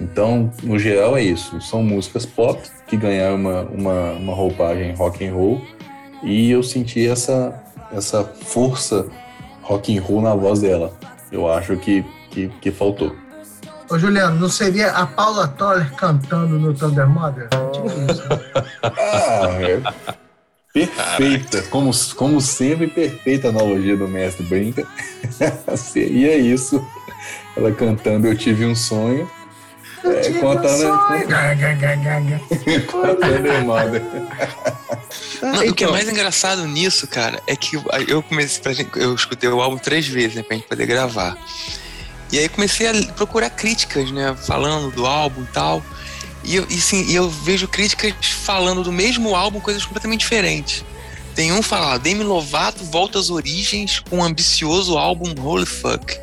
Então, 0.00 0.52
no 0.62 0.78
geral 0.78 1.16
é 1.16 1.22
isso. 1.24 1.60
São 1.60 1.82
músicas 1.82 2.24
pop 2.24 2.62
que 2.86 2.96
ganharam 2.96 3.34
uma, 3.34 3.62
uma, 3.62 4.12
uma 4.12 4.32
roupagem 4.32 4.94
rock 4.94 5.26
and 5.26 5.34
roll 5.34 5.60
e 6.22 6.52
eu 6.52 6.62
senti 6.62 7.04
essa, 7.04 7.64
essa 7.90 8.22
força 8.22 9.08
rock 9.60 9.98
and 9.98 10.00
roll 10.00 10.22
na 10.22 10.36
voz 10.36 10.60
dela. 10.60 10.96
Eu 11.32 11.50
acho 11.50 11.76
que, 11.76 12.04
que, 12.30 12.46
que 12.60 12.70
faltou. 12.70 13.12
Ô, 13.90 13.98
Juliano, 13.98 14.38
não 14.38 14.48
seria 14.48 14.92
a 14.92 15.04
Paula 15.04 15.48
Toller 15.48 15.92
cantando 15.96 16.60
no 16.60 16.72
Thunder 16.72 17.08
Mother? 17.08 17.48
Tipo 17.74 17.88
isso. 17.88 18.22
Ah, 18.84 19.48
é. 19.60 20.23
Perfeita, 20.84 21.62
como, 21.70 21.92
como 22.16 22.40
sempre, 22.40 22.88
perfeita 22.88 23.48
analogia 23.50 23.96
do 23.96 24.08
mestre 24.08 24.44
Brinca. 24.44 24.84
Seria 25.78 26.36
isso. 26.36 26.84
Ela 27.56 27.70
cantando 27.70 28.26
Eu 28.26 28.36
Tive 28.36 28.66
um 28.66 28.74
Sonho. 28.74 29.30
Eu 30.02 30.10
É, 30.18 30.20
tive 30.20 30.40
contando- 30.40 30.92
um 30.92 30.98
sonho. 31.08 31.28
Ga, 31.28 31.54
ga. 31.54 32.40
Cantando 32.90 33.46
Irmada. 33.46 34.02
Não, 35.40 35.52
o 35.52 35.60
que 35.60 35.64
é 35.64 35.68
então. 35.68 35.92
mais 35.92 36.08
engraçado 36.08 36.66
nisso, 36.66 37.06
cara, 37.06 37.40
é 37.46 37.54
que 37.54 37.76
eu 38.08 38.20
comecei, 38.24 38.60
pra 38.60 38.72
gente- 38.72 38.90
eu 38.98 39.14
escutei 39.14 39.48
o 39.48 39.62
álbum 39.62 39.78
três 39.78 40.08
vezes, 40.08 40.34
né, 40.34 40.42
pra 40.42 40.56
gente 40.56 40.66
poder 40.66 40.86
gravar. 40.86 41.36
E 42.32 42.38
aí 42.38 42.48
comecei 42.48 42.88
a 42.88 43.12
procurar 43.12 43.48
críticas, 43.50 44.10
né, 44.10 44.34
falando 44.44 44.90
do 44.90 45.06
álbum 45.06 45.42
e 45.42 45.46
tal. 45.52 45.84
E 46.44 46.56
eu, 46.56 46.66
e, 46.68 46.80
sim, 46.80 47.10
eu 47.10 47.28
vejo 47.28 47.66
críticas 47.66 48.14
falando 48.26 48.82
do 48.82 48.92
mesmo 48.92 49.34
álbum, 49.34 49.60
coisas 49.60 49.84
completamente 49.84 50.20
diferentes. 50.20 50.84
Tem 51.34 51.52
um 51.52 51.62
falando, 51.62 52.00
Demi 52.00 52.22
Lovato 52.22 52.84
volta 52.84 53.18
às 53.18 53.30
origens 53.30 53.98
com 53.98 54.18
um 54.18 54.24
ambicioso 54.24 54.96
álbum 54.96 55.34
Holy 55.42 55.66
Fuck. 55.66 56.16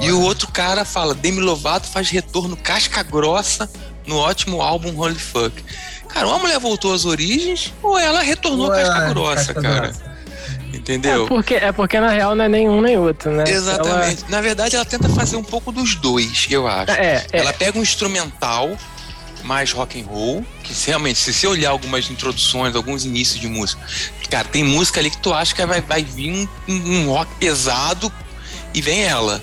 E 0.00 0.10
o 0.10 0.20
outro 0.22 0.48
cara 0.48 0.84
fala, 0.84 1.14
Demi 1.14 1.40
Lovato 1.40 1.86
faz 1.86 2.10
retorno 2.10 2.56
casca 2.56 3.02
grossa 3.02 3.70
no 4.06 4.16
ótimo 4.16 4.60
álbum 4.60 4.98
Holy 4.98 5.14
Fuck. 5.14 5.62
Cara, 6.08 6.26
ou 6.26 6.34
a 6.34 6.38
mulher 6.38 6.58
voltou 6.58 6.92
às 6.92 7.04
origens, 7.04 7.72
ou 7.82 7.98
ela 7.98 8.22
retornou 8.22 8.68
Ué, 8.68 8.82
casca 8.82 9.08
grossa, 9.10 9.54
casca 9.54 9.62
cara. 9.62 9.80
grossa. 9.88 10.10
Entendeu? 10.72 11.24
É 11.24 11.28
porque, 11.28 11.54
é 11.54 11.72
porque 11.72 12.00
na 12.00 12.10
real 12.10 12.34
não 12.34 12.44
é 12.44 12.48
nenhum 12.48 12.80
nem 12.80 12.96
outro, 12.96 13.30
né? 13.30 13.44
Exatamente. 13.46 14.24
Na 14.28 14.40
verdade, 14.40 14.76
ela 14.76 14.84
tenta 14.84 15.08
fazer 15.08 15.36
um 15.36 15.42
pouco 15.42 15.70
dos 15.70 15.94
dois, 15.96 16.46
eu 16.50 16.66
acho. 16.66 16.90
Ela, 16.90 17.00
é, 17.00 17.26
é, 17.32 17.38
Ela 17.38 17.52
pega 17.52 17.78
um 17.78 17.82
instrumental 17.82 18.76
mais 19.44 19.72
rock 19.72 20.00
and 20.00 20.04
roll, 20.06 20.44
que 20.62 20.72
realmente, 20.86 21.18
se 21.18 21.32
você 21.32 21.46
olhar 21.46 21.70
algumas 21.70 22.10
introduções, 22.10 22.74
alguns 22.76 23.04
inícios 23.04 23.40
de 23.40 23.48
música, 23.48 23.80
cara, 24.30 24.46
tem 24.48 24.62
música 24.64 25.00
ali 25.00 25.10
que 25.10 25.18
tu 25.18 25.32
acha 25.32 25.54
que 25.54 25.64
vai, 25.66 25.80
vai 25.80 26.02
vir 26.04 26.48
um, 26.68 26.72
um 26.72 27.06
rock 27.10 27.30
pesado 27.36 28.12
e 28.74 28.80
vem 28.80 29.02
ela. 29.02 29.42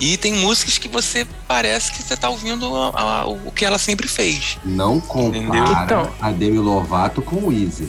E 0.00 0.16
tem 0.16 0.32
músicas 0.34 0.76
que 0.76 0.88
você 0.88 1.24
parece 1.46 1.92
que 1.92 2.02
você 2.02 2.16
tá 2.16 2.28
ouvindo 2.28 2.74
a- 2.76 3.00
a- 3.20 3.26
o 3.26 3.52
que 3.52 3.64
ela 3.64 3.78
sempre 3.78 4.08
fez. 4.08 4.58
Não 4.64 4.96
Entendeu? 4.96 5.08
compara 5.48 5.84
Então- 5.84 6.12
a 6.20 6.30
Demi 6.32 6.58
Lovato 6.58 7.22
com 7.22 7.36
o 7.36 7.52
Easy. 7.52 7.88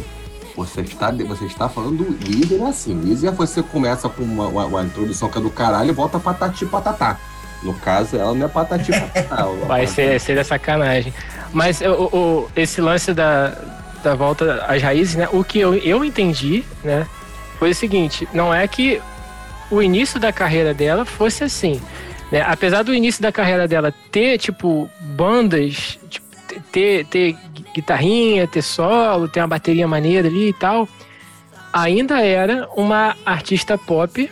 Você 0.56 0.82
está, 0.82 1.12
você 1.12 1.46
está 1.46 1.68
falando 1.68 2.04
do 2.06 2.32
Easy 2.32 2.56
é 2.62 2.68
assim. 2.68 2.96
O 2.98 3.12
Easy 3.12 3.28
é 3.28 3.32
você 3.32 3.62
começa 3.64 4.08
com 4.08 4.22
uma, 4.24 4.48
uma- 4.48 4.66
uma 4.66 4.84
introdução 4.84 5.30
que 5.30 5.38
é 5.38 5.42
do 5.42 5.50
caralho 5.50 5.90
e 5.90 5.94
volta 5.94 6.20
patati 6.20 6.66
patatá. 6.66 7.20
No 7.64 7.74
caso, 7.74 8.16
ela 8.18 8.34
não 8.34 8.46
é 8.46 8.50
patati 8.50 8.92
patatá. 8.92 9.46
vai 9.68 9.88
ser, 9.88 10.20
seria 10.20 10.44
sacanagem. 10.44 11.14
Mas 11.52 11.82
o, 11.82 12.04
o- 12.16 12.50
esse 12.56 12.80
lance 12.82 13.14
da, 13.14 13.54
da 14.04 14.14
volta 14.16 14.64
às 14.68 14.82
raízes, 14.82 15.16
né? 15.16 15.28
O 15.32 15.44
que 15.44 15.60
eu, 15.60 15.74
eu 15.76 16.04
entendi, 16.06 16.64
né? 16.84 17.08
Foi 17.58 17.72
o 17.72 17.76
seguinte: 17.76 18.28
não 18.34 18.54
é 18.54 18.68
que 18.68 19.02
o 19.72 19.82
início 19.82 20.20
da 20.20 20.32
carreira 20.32 20.74
dela 20.74 21.06
fosse 21.06 21.44
assim. 21.44 21.82
Né? 22.32 22.42
Apesar 22.46 22.84
do 22.84 22.94
início 22.94 23.22
da 23.22 23.32
carreira 23.32 23.68
dela 23.68 23.94
ter, 24.12 24.38
tipo, 24.38 24.90
bandas, 25.00 25.98
tipo, 26.10 26.26
ter, 26.72 27.06
ter 27.06 27.36
guitarrinha, 27.74 28.48
ter 28.48 28.62
solo, 28.62 29.28
ter 29.28 29.40
uma 29.42 29.48
bateria 29.48 29.88
maneira 29.88 30.28
ali 30.28 30.50
e 30.50 30.54
tal, 30.54 30.88
ainda 31.74 32.22
era 32.22 32.68
uma 32.76 33.16
artista 33.26 33.78
pop, 33.78 34.30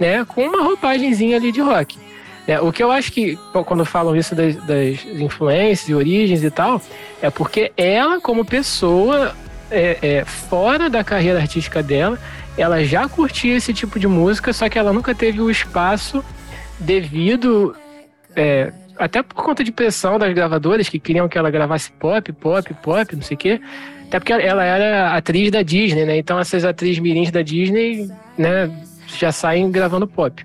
né? 0.00 0.24
Com 0.24 0.42
uma 0.46 0.62
roupagenzinha 0.62 1.36
ali 1.36 1.52
de 1.52 1.60
rock. 1.60 1.98
É, 2.46 2.60
o 2.60 2.72
que 2.72 2.82
eu 2.82 2.90
acho 2.90 3.12
que, 3.12 3.38
quando 3.66 3.84
falam 3.84 4.16
isso 4.16 4.34
das, 4.34 4.56
das 4.56 5.04
influências 5.04 5.88
e 5.88 5.94
origens 5.94 6.42
e 6.42 6.50
tal, 6.50 6.82
é 7.20 7.30
porque 7.30 7.72
ela, 7.76 8.20
como 8.20 8.44
pessoa, 8.44 9.34
é, 9.70 9.98
é, 10.02 10.24
fora 10.24 10.90
da 10.90 11.04
carreira 11.04 11.38
artística 11.38 11.82
dela, 11.82 12.18
ela 12.56 12.84
já 12.84 13.08
curtia 13.08 13.56
esse 13.56 13.72
tipo 13.72 13.98
de 13.98 14.06
música, 14.06 14.52
só 14.52 14.68
que 14.68 14.78
ela 14.78 14.92
nunca 14.92 15.14
teve 15.14 15.40
o 15.40 15.50
espaço 15.50 16.24
devido. 16.78 17.76
é, 18.34 18.72
até 18.98 19.22
por 19.22 19.42
conta 19.42 19.64
de 19.64 19.72
pressão 19.72 20.18
das 20.18 20.32
gravadoras 20.34 20.88
que 20.88 20.98
queriam 20.98 21.28
que 21.28 21.38
ela 21.38 21.50
gravasse 21.50 21.90
pop, 21.92 22.32
pop, 22.32 22.74
pop, 22.74 23.16
não 23.16 23.22
sei 23.22 23.34
o 23.34 23.38
quê. 23.38 23.60
Até 24.06 24.18
porque 24.20 24.32
ela 24.32 24.62
era 24.62 25.16
atriz 25.16 25.50
da 25.50 25.62
Disney, 25.62 26.04
né? 26.04 26.18
Então 26.18 26.38
essas 26.38 26.64
atrizes 26.64 26.98
mirins 26.98 27.30
da 27.30 27.40
Disney, 27.40 28.10
né, 28.36 28.70
já 29.18 29.32
saem 29.32 29.70
gravando 29.70 30.06
pop. 30.06 30.44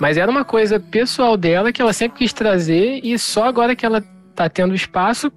Mas 0.00 0.16
era 0.16 0.30
uma 0.30 0.44
coisa 0.44 0.80
pessoal 0.80 1.36
dela 1.36 1.70
que 1.70 1.80
ela 1.80 1.92
sempre 1.92 2.18
quis 2.18 2.32
trazer 2.32 3.00
e 3.04 3.16
só 3.18 3.44
agora 3.44 3.76
que 3.76 3.84
ela 3.84 4.02
tá 4.34 4.48
tendo 4.48 4.74
espaço, 4.74 5.30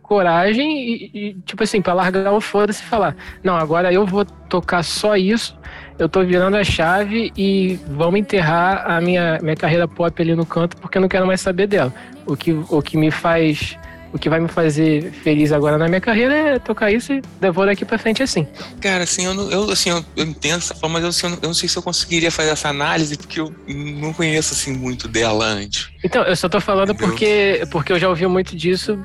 coragem 0.00 0.78
e, 0.78 1.10
e, 1.12 1.34
tipo 1.44 1.64
assim, 1.64 1.82
pra 1.82 1.92
largar 1.92 2.32
o 2.32 2.40
foda-se 2.40 2.80
e 2.80 2.86
falar: 2.86 3.16
Não, 3.42 3.56
agora 3.56 3.92
eu 3.92 4.06
vou 4.06 4.24
tocar 4.24 4.84
só 4.84 5.16
isso, 5.16 5.58
eu 5.98 6.08
tô 6.08 6.22
virando 6.22 6.56
a 6.56 6.62
chave 6.62 7.32
e 7.36 7.76
vamos 7.88 8.20
enterrar 8.20 8.88
a 8.88 9.00
minha, 9.00 9.40
minha 9.42 9.56
carreira 9.56 9.88
pop 9.88 10.22
ali 10.22 10.36
no 10.36 10.46
canto 10.46 10.76
porque 10.76 10.96
eu 10.96 11.02
não 11.02 11.08
quero 11.08 11.26
mais 11.26 11.40
saber 11.40 11.66
dela. 11.66 11.92
O 12.24 12.36
que, 12.36 12.52
o 12.52 12.80
que 12.80 12.96
me 12.96 13.10
faz. 13.10 13.76
O 14.14 14.18
que 14.18 14.28
vai 14.28 14.38
me 14.38 14.46
fazer 14.46 15.10
feliz 15.10 15.50
agora 15.50 15.76
na 15.76 15.88
minha 15.88 16.00
carreira 16.00 16.32
é 16.32 16.58
tocar 16.60 16.92
isso 16.92 17.12
e 17.12 17.20
devo 17.40 17.66
daqui 17.66 17.84
pra 17.84 17.98
frente 17.98 18.22
assim. 18.22 18.46
Cara, 18.80 19.02
assim, 19.02 19.24
eu, 19.24 19.34
não, 19.34 19.50
eu, 19.50 19.68
assim, 19.68 19.90
eu, 19.90 20.04
eu 20.16 20.24
entendo 20.24 20.58
essa 20.58 20.72
forma, 20.72 21.00
mas 21.00 21.02
eu, 21.02 21.08
assim, 21.08 21.26
eu, 21.26 21.30
não, 21.30 21.38
eu 21.42 21.46
não 21.48 21.54
sei 21.54 21.68
se 21.68 21.76
eu 21.76 21.82
conseguiria 21.82 22.30
fazer 22.30 22.50
essa 22.50 22.68
análise, 22.68 23.16
porque 23.18 23.40
eu 23.40 23.52
não 23.66 24.12
conheço 24.12 24.54
assim 24.54 24.72
muito 24.72 25.08
dela 25.08 25.44
antes. 25.44 25.90
Então, 26.04 26.22
eu 26.22 26.36
só 26.36 26.48
tô 26.48 26.60
falando 26.60 26.92
Entendeu? 26.92 27.08
porque, 27.08 27.66
porque 27.72 27.92
eu 27.92 27.98
já 27.98 28.08
ouvi 28.08 28.24
muito 28.28 28.54
disso. 28.56 28.96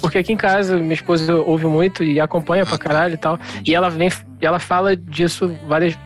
Porque 0.00 0.18
aqui 0.18 0.32
em 0.32 0.36
casa, 0.36 0.76
minha 0.76 0.94
esposa 0.94 1.34
ouve 1.34 1.66
muito 1.66 2.04
e 2.04 2.20
acompanha 2.20 2.64
pra 2.64 2.78
caralho 2.78 3.14
e 3.14 3.16
tal. 3.16 3.40
E 3.66 3.74
ela 3.74 3.90
vem, 3.90 4.10
ela 4.40 4.60
fala 4.60 4.96
disso 4.96 5.52
várias. 5.66 5.98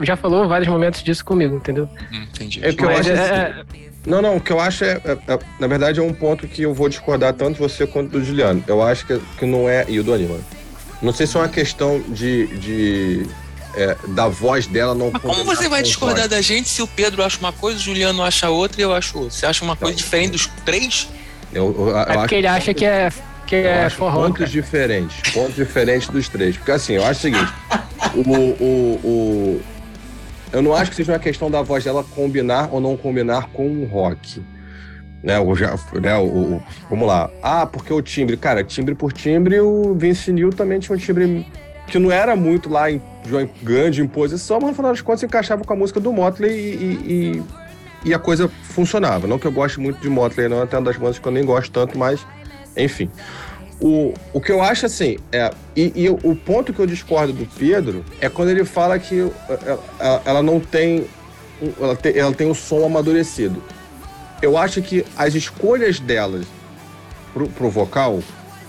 Já 0.00 0.16
falou 0.16 0.46
vários 0.46 0.68
momentos 0.68 1.02
disso 1.02 1.24
comigo, 1.24 1.56
entendeu? 1.56 1.88
Hum, 2.12 2.22
entendi. 2.22 2.60
É 2.64 2.72
Mas 2.72 3.00
acho 3.00 3.12
assim, 3.12 3.32
é, 3.32 3.64
Não, 4.06 4.20
não, 4.20 4.36
o 4.36 4.40
que 4.40 4.52
eu 4.52 4.58
acho 4.60 4.84
é, 4.84 5.00
é- 5.04 5.32
é- 5.32 5.38
Na 5.60 5.66
verdade, 5.66 6.00
é 6.00 6.02
um 6.02 6.12
ponto 6.12 6.46
que 6.48 6.62
eu 6.62 6.74
vou 6.74 6.88
discordar 6.88 7.32
tanto 7.34 7.54
de 7.54 7.58
você 7.60 7.86
quanto 7.86 8.10
do 8.10 8.24
Juliano. 8.24 8.62
Eu 8.66 8.82
acho 8.82 9.06
que, 9.06 9.18
que 9.38 9.46
não 9.46 9.68
é. 9.68 9.84
E 9.88 9.98
o 10.00 10.04
do 10.04 10.12
Aníbal. 10.12 10.38
Não 11.00 11.12
sei 11.12 11.26
se 11.26 11.36
é 11.36 11.40
uma 11.40 11.48
questão 11.48 12.00
de. 12.08 12.46
de 12.58 13.26
é, 13.74 13.96
da 14.08 14.28
voz 14.28 14.66
dela 14.66 14.94
não. 14.94 15.10
Mas 15.12 15.22
como 15.22 15.44
você 15.44 15.66
vai 15.68 15.82
discordar 15.82 16.18
rock. 16.24 16.28
da 16.30 16.40
gente 16.42 16.68
se 16.68 16.82
o 16.82 16.86
Pedro 16.86 17.22
acha 17.24 17.38
uma 17.38 17.52
coisa, 17.52 17.78
o 17.78 17.82
Juliano 17.82 18.22
acha 18.22 18.50
outra 18.50 18.80
e 18.80 18.84
eu 18.84 18.92
acho 18.92 19.16
outra? 19.16 19.30
Você 19.30 19.46
acha 19.46 19.64
uma 19.64 19.74
coisa 19.76 19.96
diferente 19.96 20.32
dos 20.32 20.46
três? 20.64 21.08
Eu, 21.54 21.74
eu, 21.78 21.88
eu 21.88 21.96
é 21.96 22.02
acho 22.02 22.18
porque 22.18 22.34
ele 22.34 22.46
acha 22.46 22.74
que 22.74 22.84
é, 22.84 23.10
que 23.46 23.54
Eu 23.56 23.66
é 23.66 23.84
acho 23.86 23.96
forró. 23.96 24.26
pontos 24.26 24.50
diferentes. 24.50 25.32
Pontos 25.32 25.54
diferentes 25.56 26.08
dos 26.08 26.28
três. 26.28 26.56
Porque 26.56 26.70
assim, 26.72 26.94
eu 26.94 27.04
acho 27.06 27.20
o 27.20 27.22
seguinte: 27.22 27.52
o, 28.14 28.20
o, 28.20 29.00
o- 29.02 29.62
eu 30.52 30.62
não 30.62 30.74
acho 30.74 30.90
que 30.90 30.96
seja 30.96 31.12
uma 31.12 31.18
questão 31.18 31.50
da 31.50 31.62
voz 31.62 31.84
dela 31.84 32.04
combinar 32.14 32.68
ou 32.72 32.80
não 32.80 32.96
combinar 32.96 33.48
com 33.48 33.66
o 33.66 33.84
rock. 33.86 34.42
Né, 35.22 35.38
o, 35.38 35.54
né, 36.00 36.18
o, 36.18 36.60
vamos 36.90 37.06
lá. 37.06 37.30
Ah, 37.42 37.64
porque 37.64 37.92
o 37.92 38.02
timbre. 38.02 38.36
Cara, 38.36 38.64
timbre 38.64 38.94
por 38.94 39.12
timbre, 39.12 39.60
o 39.60 39.94
Vince 39.94 40.32
Neil 40.32 40.50
também 40.50 40.80
tinha 40.80 40.96
um 40.96 40.98
timbre 40.98 41.46
que 41.86 41.96
não 41.98 42.10
era 42.10 42.34
muito 42.34 42.68
lá 42.68 42.90
em, 42.90 43.00
uma 43.28 43.48
grande 43.62 44.00
imposição, 44.02 44.58
mas 44.60 44.70
no 44.70 44.74
final 44.76 44.90
das 44.90 45.00
contas 45.00 45.22
encaixava 45.22 45.62
com 45.62 45.72
a 45.72 45.76
música 45.76 46.00
do 46.00 46.12
Motley 46.12 46.50
e, 46.50 47.42
e- 48.04 48.08
e- 48.10 48.14
a 48.14 48.18
coisa 48.18 48.48
funcionava. 48.64 49.28
Não 49.28 49.38
que 49.38 49.46
eu 49.46 49.52
goste 49.52 49.78
muito 49.78 50.00
de 50.00 50.08
Motley, 50.08 50.48
não, 50.48 50.60
até 50.60 50.76
uma 50.76 50.84
das 50.86 50.96
músicas 50.96 51.20
que 51.20 51.28
eu 51.28 51.32
nem 51.32 51.44
gosto 51.44 51.70
tanto, 51.70 51.96
mas 51.96 52.26
enfim. 52.76 53.08
O, 53.84 54.14
o 54.32 54.40
que 54.40 54.52
eu 54.52 54.62
acho 54.62 54.86
assim, 54.86 55.18
é, 55.32 55.50
e, 55.74 55.92
e 55.96 56.08
o 56.08 56.36
ponto 56.36 56.72
que 56.72 56.78
eu 56.78 56.86
discordo 56.86 57.32
do 57.32 57.44
Pedro 57.58 58.04
é 58.20 58.28
quando 58.28 58.50
ele 58.50 58.64
fala 58.64 58.96
que 58.96 59.18
ela, 59.48 59.82
ela- 59.98 60.22
ela 60.24 60.42
não 60.42 60.60
tem, 60.60 61.04
ela 61.80 61.96
tem. 61.96 62.16
Ela 62.16 62.32
tem 62.32 62.48
um 62.48 62.54
som 62.54 62.84
amadurecido. 62.86 63.60
Eu 64.40 64.56
acho 64.56 64.80
que 64.82 65.04
as 65.16 65.34
escolhas 65.34 65.98
delas 65.98 66.46
pro, 67.34 67.48
pro 67.48 67.68
vocal 67.70 68.20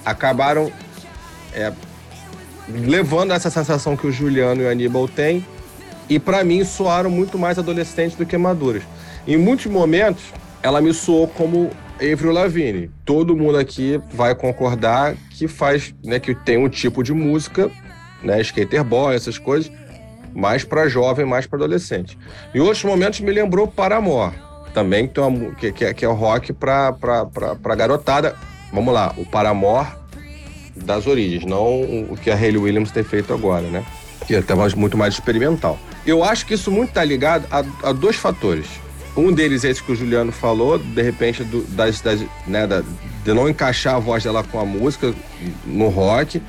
acabaram 0.03 0.71
é, 1.53 1.71
levando 2.67 3.33
essa 3.33 3.51
sensação 3.51 3.95
que 3.95 4.07
o 4.07 4.11
Juliano 4.11 4.61
e 4.63 4.65
o 4.65 4.69
Aníbal 4.69 5.07
têm, 5.07 5.45
e 6.09 6.17
pra 6.19 6.43
mim 6.43 6.63
soaram 6.65 7.09
muito 7.11 7.37
mais 7.37 7.59
adolescentes 7.59 8.17
do 8.17 8.25
que 8.25 8.35
maduras. 8.37 8.81
Em 9.27 9.37
muitos 9.37 9.67
momentos, 9.67 10.23
ela 10.63 10.81
me 10.81 10.91
soou 10.93 11.27
como 11.27 11.69
Avril 12.11 12.31
Lavigne. 12.31 12.91
Todo 13.05 13.35
mundo 13.35 13.57
aqui 13.57 14.01
vai 14.13 14.35
concordar 14.35 15.15
que 15.31 15.47
faz, 15.47 15.93
né, 16.03 16.19
que 16.19 16.35
tem 16.35 16.57
um 16.57 16.67
tipo 16.67 17.03
de 17.03 17.13
música, 17.13 17.71
né, 18.21 18.41
skater 18.41 18.83
boy, 18.83 19.15
essas 19.15 19.37
coisas, 19.37 19.71
mais 20.33 20.63
pra 20.63 20.87
jovem, 20.87 21.25
mais 21.25 21.45
pra 21.45 21.57
adolescente. 21.57 22.17
Em 22.53 22.59
outros 22.59 22.83
momentos 22.83 23.19
me 23.19 23.31
lembrou 23.31 23.67
Paramore, 23.67 24.33
também 24.73 25.07
que, 25.07 25.19
uma 25.19 25.51
que, 25.55 25.71
que 25.71 25.85
é, 25.85 25.93
que 25.93 26.03
é 26.03 26.09
o 26.09 26.13
rock 26.13 26.51
pra 26.51 26.91
garotada. 27.77 28.35
Vamos 28.71 28.93
lá, 28.93 29.13
o 29.17 29.25
Paramore 29.25 29.87
das 30.75 31.05
origens, 31.05 31.45
não 31.45 31.81
o 32.09 32.17
que 32.21 32.31
a 32.31 32.35
Hayley 32.35 32.57
Williams 32.57 32.91
tem 32.91 33.03
feito 33.03 33.31
agora, 33.31 33.67
né? 33.67 33.85
Que 34.25 34.35
é 34.35 34.43
muito 34.75 34.97
mais 34.97 35.13
experimental. 35.13 35.77
Eu 36.05 36.23
acho 36.23 36.45
que 36.45 36.55
isso 36.55 36.71
muito 36.71 36.93
tá 36.93 37.03
ligado 37.03 37.45
a, 37.51 37.89
a 37.89 37.91
dois 37.91 38.15
fatores. 38.15 38.65
Um 39.15 39.31
deles 39.31 39.63
é 39.63 39.69
esse 39.69 39.83
que 39.83 39.91
o 39.91 39.95
Juliano 39.95 40.31
falou, 40.31 40.77
de 40.77 41.01
repente, 41.01 41.43
do, 41.43 41.63
das, 41.69 42.01
das, 42.01 42.19
né, 42.47 42.65
da, 42.65 42.81
de 43.23 43.33
não 43.33 43.47
encaixar 43.47 43.95
a 43.95 43.99
voz 43.99 44.23
dela 44.23 44.43
com 44.43 44.59
a 44.59 44.65
música 44.65 45.13
no 45.65 45.87
rock. 45.89 46.41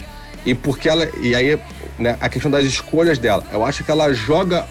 E 0.47 0.55
porque 0.55 0.89
ela. 0.89 1.09
E 1.21 1.35
aí, 1.35 1.59
né, 1.99 2.17
a 2.21 2.29
questão 2.29 2.51
das 2.51 2.65
escolhas 2.65 3.19
dela. 3.19 3.45
Eu 3.53 3.65
acho 3.65 3.85
que 3.85 3.91
ela 3.91 4.13
joga 4.13 4.67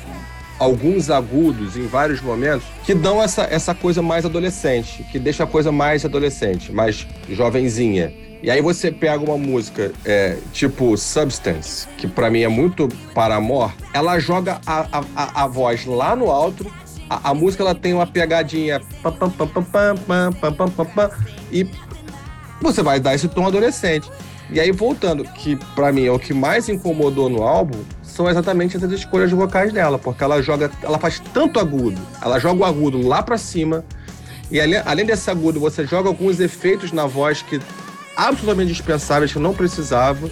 alguns 0.59 1.09
agudos 1.09 1.75
em 1.75 1.88
vários 1.88 2.21
momentos 2.21 2.65
que 2.85 2.93
dão 2.93 3.21
essa, 3.21 3.43
essa 3.43 3.73
coisa 3.73 4.01
mais 4.01 4.25
adolescente, 4.25 5.03
que 5.12 5.19
deixa 5.19 5.43
a 5.43 5.47
coisa 5.47 5.71
mais 5.71 6.05
adolescente, 6.05 6.71
mais 6.71 7.07
jovenzinha. 7.29 8.13
E 8.41 8.51
aí 8.51 8.62
você 8.62 8.91
pega 8.91 9.23
uma 9.23 9.38
música 9.38 9.91
é, 10.03 10.38
tipo 10.51 10.97
Substance, 10.97 11.88
que 11.97 12.07
para 12.07 12.29
mim 12.29 12.41
é 12.41 12.47
muito 12.47 12.89
para 13.13 13.35
amor, 13.35 13.73
ela 13.93 14.19
joga 14.19 14.59
a, 14.65 15.01
a, 15.15 15.43
a 15.43 15.47
voz 15.47 15.85
lá 15.85 16.13
no 16.15 16.29
alto, 16.29 16.69
a, 17.13 17.29
a 17.29 17.34
música 17.34 17.62
ela 17.62 17.75
tem 17.75 17.93
uma 17.93 18.08
pegadinha 18.08 18.82
e 21.51 21.70
você 22.62 22.82
vai 22.82 23.00
dar 23.00 23.13
esse 23.13 23.27
tom 23.27 23.46
adolescente. 23.46 24.10
E 24.50 24.60
aí, 24.60 24.72
voltando, 24.72 25.24
que 25.24 25.55
para 25.75 25.91
mim 25.91 26.05
é 26.05 26.12
o 26.12 26.20
que 26.20 26.34
mais 26.34 26.70
incomodou 26.70 27.29
no 27.29 27.43
álbum, 27.43 27.79
são 28.01 28.29
exatamente 28.29 28.77
essas 28.77 28.91
escolhas 28.91 29.32
vocais 29.32 29.72
dela, 29.72 29.98
porque 29.98 30.24
ela 30.24 30.41
joga, 30.41 30.70
ela 30.82 31.00
faz 31.00 31.20
tanto 31.34 31.60
agudo, 31.60 32.00
ela 32.22 32.39
joga 32.39 32.62
o 32.62 32.65
agudo 32.65 33.08
lá 33.08 33.24
para 33.24 33.38
cima, 33.38 33.84
e 34.51 34.62
além, 34.62 34.82
além 34.86 35.05
desse 35.05 35.29
agudo, 35.32 35.60
você 35.60 35.86
joga 35.86 36.10
alguns 36.10 36.39
efeitos 36.39 36.91
na 36.91 37.08
voz 37.08 37.41
que 37.41 37.60
absolutamente 38.15 38.72
dispensáveis, 38.72 39.34
que 39.34 39.39
não 39.39 39.53
precisava, 39.53 40.29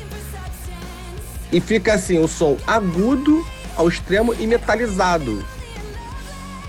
e 1.51 1.59
fica 1.59 1.93
assim, 1.93 2.19
o 2.19 2.27
som 2.27 2.57
agudo 2.67 3.43
ao 3.75 3.87
extremo 3.87 4.35
e 4.35 4.45
metalizado. 4.45 5.43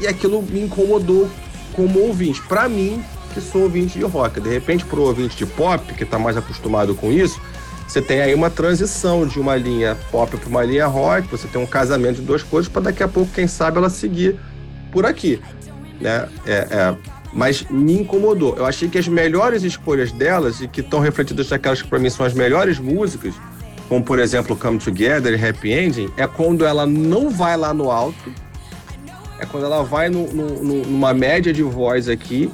E 0.02 0.06
aquilo 0.06 0.42
me 0.42 0.60
incomodou 0.60 1.30
como 1.72 2.00
ouvinte. 2.00 2.42
Para 2.42 2.68
mim, 2.68 3.02
que 3.32 3.40
sou 3.40 3.62
ouvinte 3.62 3.98
de 3.98 4.04
rock. 4.04 4.40
De 4.40 4.48
repente, 4.48 4.84
pro 4.84 5.02
ouvinte 5.02 5.36
de 5.36 5.46
pop, 5.46 5.94
que 5.94 6.04
tá 6.04 6.18
mais 6.18 6.36
acostumado 6.36 6.94
com 6.94 7.10
isso, 7.10 7.40
você 7.86 8.00
tem 8.00 8.20
aí 8.20 8.34
uma 8.34 8.50
transição 8.50 9.26
de 9.26 9.38
uma 9.38 9.54
linha 9.54 9.96
pop 10.10 10.36
para 10.36 10.48
uma 10.48 10.64
linha 10.64 10.86
rock, 10.86 11.28
você 11.28 11.46
tem 11.46 11.60
um 11.60 11.66
casamento 11.66 12.16
de 12.16 12.22
duas 12.22 12.42
coisas 12.42 12.70
para 12.70 12.82
daqui 12.82 13.02
a 13.02 13.08
pouco, 13.08 13.30
quem 13.32 13.46
sabe, 13.46 13.78
ela 13.78 13.90
seguir 13.90 14.36
por 14.90 15.06
aqui. 15.06 15.40
Né? 16.00 16.28
É, 16.46 16.52
é, 16.70 16.96
mas 17.32 17.64
me 17.70 18.00
incomodou. 18.00 18.56
Eu 18.56 18.66
achei 18.66 18.88
que 18.88 18.98
as 18.98 19.08
melhores 19.08 19.62
escolhas 19.62 20.10
delas, 20.10 20.60
e 20.60 20.68
que 20.68 20.80
estão 20.80 21.00
refletidas 21.00 21.48
naquelas 21.48 21.80
que 21.80 21.88
para 21.88 21.98
mim 21.98 22.10
são 22.10 22.26
as 22.26 22.34
melhores 22.34 22.78
músicas, 22.78 23.34
como 23.88 24.02
por 24.02 24.18
exemplo 24.18 24.56
Come 24.56 24.78
Together 24.78 25.38
e 25.38 25.48
Happy 25.48 25.72
Ending, 25.72 26.10
é 26.16 26.26
quando 26.26 26.64
ela 26.64 26.86
não 26.86 27.30
vai 27.30 27.56
lá 27.56 27.72
no 27.72 27.90
alto, 27.90 28.32
é 29.38 29.46
quando 29.46 29.64
ela 29.64 29.82
vai 29.82 30.08
no, 30.08 30.26
no, 30.32 30.84
numa 30.84 31.12
média 31.12 31.52
de 31.52 31.62
voz 31.62 32.08
aqui 32.08 32.50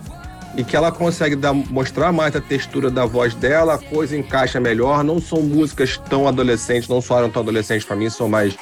e 0.57 0.65
que 0.65 0.75
ela 0.75 0.91
consegue 0.91 1.37
dar, 1.37 1.53
mostrar 1.53 2.13
mais 2.13 2.35
a 2.35 2.41
textura 2.41 2.91
da 2.91 3.05
voz 3.05 3.35
dela, 3.35 3.75
a 3.75 3.79
coisa 3.79 4.17
encaixa 4.17 4.59
melhor. 4.59 5.05
Não 5.05 5.21
são 5.21 5.43
músicas 5.43 5.99
tão 6.09 6.27
adolescentes, 6.27 6.89
não 6.89 7.01
soaram 7.01 7.31
tão 7.31 7.43
adolescentes 7.43 7.85
para 7.85 7.97
mim, 7.97 8.09
são 8.09 8.29
mais 8.29 8.57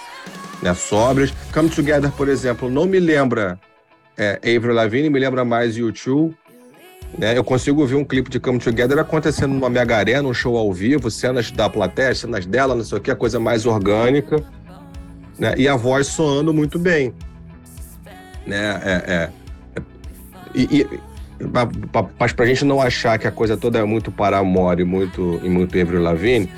né, 0.63 0.75
sóbrias. 0.75 1.33
Come 1.53 1.69
Together, 1.71 2.11
por 2.13 2.29
exemplo, 2.29 2.69
não 2.69 2.87
me 2.87 2.99
lembra 2.99 3.59
é, 4.17 4.41
Avril 4.57 4.75
Lavigne, 4.75 5.11
me 5.11 5.19
lembra 5.19 5.45
mais 5.45 5.77
U2. 5.77 6.35
Né? 7.17 7.37
Eu 7.37 7.45
consigo 7.45 7.87
ver 7.87 7.95
um 7.95 8.05
clipe 8.05 8.29
de 8.29 8.41
Come 8.41 8.59
Together 8.59 8.99
acontecendo 8.99 9.55
numa 9.55 9.71
mega 9.71 9.97
arena, 9.97 10.29
um 10.29 10.35
show 10.35 10.57
ao 10.57 10.73
vivo, 10.73 11.11
cenas 11.11 11.51
da 11.51 11.69
plateia, 11.69 12.15
cenas 12.15 12.45
dela, 12.45 12.75
não 12.75 12.85
sei 12.85 12.99
o 12.99 13.01
que, 13.01 13.11
a 13.11 13.17
coisa 13.17 13.39
mais 13.39 13.65
orgânica. 13.65 14.43
Né? 15.39 15.55
E 15.57 15.69
a 15.69 15.77
voz 15.77 16.09
soando 16.09 16.53
muito 16.53 16.79
bem. 16.79 17.15
Né? 18.47 18.81
É, 18.85 18.91
é, 18.91 19.31
é 19.76 19.83
e, 20.55 20.81
e, 20.81 21.00
mas 22.19 22.33
pra 22.33 22.47
gente 22.47 22.65
não 22.65 22.81
achar 22.81 23.19
que 23.19 23.26
a 23.26 23.30
coisa 23.30 23.56
toda 23.56 23.78
é 23.78 23.85
muito 23.85 24.11
para 24.11 24.37
Paramore 24.37 24.80
e 24.80 24.85
muito, 24.85 25.41
e 25.43 25.49
muito 25.49 25.78
Avril 25.78 26.02
Lavigne, 26.02 26.50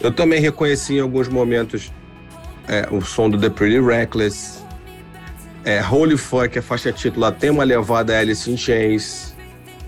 eu 0.00 0.12
também 0.12 0.40
reconheci 0.40 0.96
em 0.96 1.00
alguns 1.00 1.28
momentos 1.28 1.92
é, 2.68 2.86
o 2.90 3.00
som 3.00 3.28
do 3.28 3.38
The 3.38 3.50
Pretty 3.50 3.80
Reckless, 3.80 4.62
é, 5.64 5.82
Holy 5.82 6.16
Fuck, 6.16 6.58
a 6.58 6.62
faixa 6.62 6.92
título, 6.92 7.30
tem 7.32 7.50
uma 7.50 7.64
levada 7.64 8.16
Alice 8.18 8.50
in 8.50 8.56
Chains, 8.56 9.34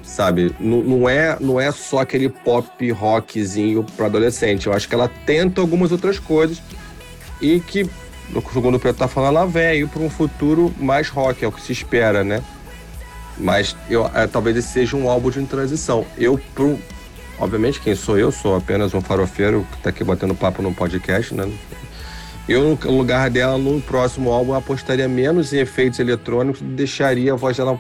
sabe? 0.03 0.55
Não, 0.59 0.83
não, 0.83 1.09
é, 1.09 1.37
não 1.41 1.61
é 1.61 1.71
só 1.71 2.01
aquele 2.01 2.29
pop 2.29 2.91
rockzinho 2.91 3.85
para 3.97 4.07
adolescente. 4.07 4.67
Eu 4.67 4.73
acho 4.73 4.89
que 4.89 4.95
ela 4.95 5.09
tenta 5.27 5.61
algumas 5.61 5.93
outras 5.93 6.19
coisas 6.19 6.63
e 7.41 7.61
que, 7.61 7.89
segundo 8.53 8.77
o 8.77 8.81
Preto 8.81 8.97
tá 8.97 9.09
falando, 9.09 9.37
ela 9.37 9.47
veio 9.47 9.89
para 9.89 10.03
um 10.03 10.11
futuro 10.11 10.75
mais 10.79 11.09
rock, 11.09 11.45
é 11.45 11.49
o 11.49 11.53
que 11.53 11.61
se 11.61 11.73
espera, 11.73 12.25
né? 12.25 12.43
Mas 13.39 13.77
eu, 13.89 14.11
é, 14.15 14.27
talvez 14.27 14.57
esse 14.57 14.69
seja 14.69 14.97
um 14.97 15.09
álbum 15.09 15.31
de 15.31 15.45
transição. 15.45 16.07
Eu, 16.17 16.41
pro, 16.55 16.79
obviamente, 17.39 17.81
quem 17.81 17.95
sou 17.95 18.19
eu? 18.19 18.33
Sou 18.33 18.57
apenas 18.57 18.95
um 18.95 19.01
farofeiro 19.01 19.67
que 19.71 19.77
está 19.79 19.91
aqui 19.91 20.03
batendo 20.03 20.35
papo 20.35 20.63
no 20.63 20.75
podcast, 20.75 21.35
né? 21.35 21.51
Eu, 22.49 22.79
no 22.83 22.97
lugar 22.97 23.29
dela, 23.29 23.59
no 23.59 23.81
próximo 23.81 24.31
álbum, 24.31 24.55
apostaria 24.55 25.09
menos 25.09 25.53
em 25.53 25.59
efeitos 25.59 25.99
eletrônicos 25.99 26.61
e 26.61 26.65
deixaria 26.65 27.33
a 27.33 27.37
voz 27.37 27.57
dela 27.57 27.79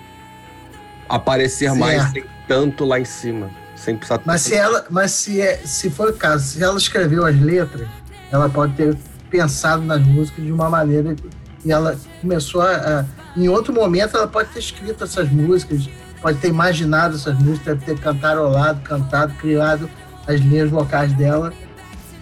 aparecer 1.09 1.67
certo. 1.67 1.79
mais 1.79 2.11
sem 2.11 2.25
tanto 2.49 2.85
lá 2.85 2.99
em 2.99 3.05
cima. 3.05 3.49
Sem 3.77 3.97
precisar 3.97 4.21
mas 4.25 4.41
se 4.41 4.55
ela 4.55 4.87
Mas 4.91 5.13
se, 5.13 5.41
é, 5.41 5.59
se 5.59 5.91
for 5.91 6.09
o 6.09 6.13
caso, 6.15 6.45
se 6.45 6.63
ela 6.63 6.77
escreveu 6.77 7.25
as 7.25 7.39
letras, 7.39 7.87
ela 8.33 8.49
pode 8.49 8.73
ter 8.75 8.97
pensado 9.31 9.83
nas 9.83 10.01
músicas 10.03 10.45
de 10.45 10.53
uma 10.53 10.69
maneira 10.69 11.17
e 11.65 11.73
ela 11.73 11.97
começou 12.21 12.62
a, 12.62 12.71
a 12.71 13.05
em 13.37 13.49
outro 13.49 13.73
momento 13.73 14.17
ela 14.17 14.27
pode 14.27 14.49
ter 14.51 14.61
escrito 14.61 15.05
essas 15.05 15.31
músicas, 15.31 15.89
pode 16.23 16.39
ter 16.39 16.49
imaginado 16.49 17.17
essas 17.17 17.39
músicas, 17.39 17.79
deve 17.79 17.85
ter 17.85 18.01
cantarolado, 18.01 18.81
cantado, 18.81 19.35
criado 19.35 19.91
as 20.27 20.41
linhas 20.41 20.71
vocais 20.71 21.12
dela 21.12 21.53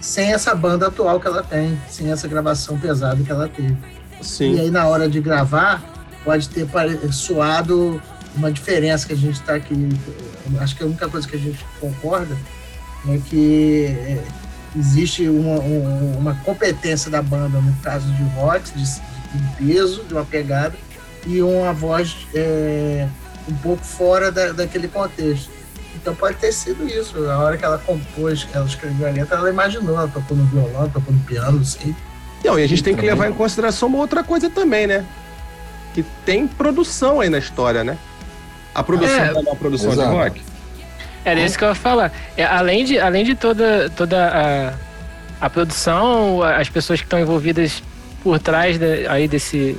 sem 0.05 0.33
essa 0.33 0.53
banda 0.53 0.87
atual 0.87 1.19
que 1.19 1.27
ela 1.27 1.41
tem, 1.41 1.79
sem 1.89 2.11
essa 2.11 2.27
gravação 2.27 2.77
pesada 2.77 3.23
que 3.23 3.31
ela 3.31 3.49
teve. 3.49 3.75
Sim. 4.21 4.55
E 4.55 4.59
aí, 4.59 4.69
na 4.69 4.87
hora 4.87 5.09
de 5.09 5.19
gravar, 5.19 5.83
pode 6.23 6.47
ter 6.49 6.67
soado 7.11 7.99
uma 8.35 8.51
diferença 8.51 9.07
que 9.07 9.13
a 9.13 9.17
gente 9.17 9.39
está 9.39 9.55
aqui. 9.55 9.89
Acho 10.59 10.75
que 10.75 10.83
a 10.83 10.85
única 10.85 11.09
coisa 11.09 11.27
que 11.27 11.35
a 11.35 11.39
gente 11.39 11.65
concorda 11.79 12.37
é 13.07 13.17
que 13.17 13.85
é, 13.85 14.23
existe 14.77 15.27
uma, 15.27 15.59
uma 16.17 16.35
competência 16.43 17.09
da 17.09 17.21
banda, 17.21 17.59
no 17.59 17.73
caso 17.77 18.11
de 18.11 18.23
rock, 18.35 18.71
de, 18.71 18.83
de 18.83 19.55
peso, 19.57 20.03
de 20.03 20.13
uma 20.13 20.25
pegada, 20.25 20.75
e 21.25 21.41
uma 21.41 21.73
voz 21.73 22.15
é, 22.33 23.07
um 23.49 23.55
pouco 23.55 23.83
fora 23.83 24.31
da, 24.31 24.51
daquele 24.51 24.87
contexto. 24.87 25.49
Então 25.95 26.13
pode 26.13 26.37
ter 26.37 26.51
sido 26.51 26.87
isso. 26.87 27.17
A 27.29 27.39
hora 27.39 27.57
que 27.57 27.65
ela 27.65 27.77
compôs, 27.79 28.47
ela 28.53 28.65
escreveu 28.65 29.07
a 29.07 29.11
letra, 29.11 29.37
ela 29.37 29.49
imaginou, 29.49 29.95
ela 29.97 30.07
tocou 30.07 30.37
no 30.37 30.45
violão, 30.45 30.89
tocou 30.89 31.13
no 31.13 31.19
piano, 31.21 31.57
não 31.57 31.65
sei. 31.65 31.95
Não, 32.43 32.59
e 32.59 32.63
a 32.63 32.67
gente 32.67 32.83
tem 32.83 32.95
que 32.95 33.01
levar 33.01 33.27
em 33.27 33.33
consideração 33.33 33.89
uma 33.89 33.97
outra 33.97 34.23
coisa 34.23 34.49
também, 34.49 34.85
né? 34.85 35.03
Que 35.93 36.03
tem 36.25 36.47
produção 36.47 37.21
aí 37.21 37.29
na 37.29 37.39
história, 37.39 37.83
né? 37.83 37.97
A 38.73 38.83
produção 38.83 39.15
é, 39.15 39.29
é 39.29 39.33
uma 39.33 39.55
produção 39.55 39.93
exato. 39.93 40.09
de 40.09 40.15
rock. 40.15 40.54
Era 41.25 41.41
isso 41.41 41.57
que 41.57 41.63
eu 41.63 41.69
ia 41.69 41.75
falar. 41.75 42.11
É, 42.37 42.45
além, 42.45 42.85
de, 42.85 42.99
além 42.99 43.25
de 43.25 43.33
toda, 43.33 43.89
toda 43.89 44.77
a, 45.41 45.45
a 45.45 45.49
produção, 45.49 46.43
as 46.43 46.69
pessoas 46.69 46.99
que 46.99 47.05
estão 47.05 47.19
envolvidas 47.19 47.81
por 48.23 48.39
trás 48.39 48.77
de, 48.77 49.07
aí 49.07 49.27
desse, 49.27 49.75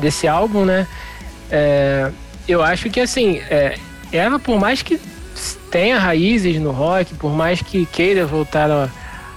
desse 0.00 0.26
álbum, 0.26 0.64
né? 0.64 0.86
É, 1.50 2.10
eu 2.48 2.62
acho 2.62 2.90
que 2.90 3.00
assim, 3.00 3.40
é, 3.48 3.78
ela, 4.12 4.40
por 4.40 4.58
mais 4.58 4.82
que 4.82 5.00
tenha 5.70 5.98
raízes 5.98 6.60
no 6.60 6.72
rock, 6.72 7.14
por 7.14 7.32
mais 7.32 7.62
que 7.62 7.86
queira 7.86 8.26
voltar 8.26 8.68
ao, 8.70 8.88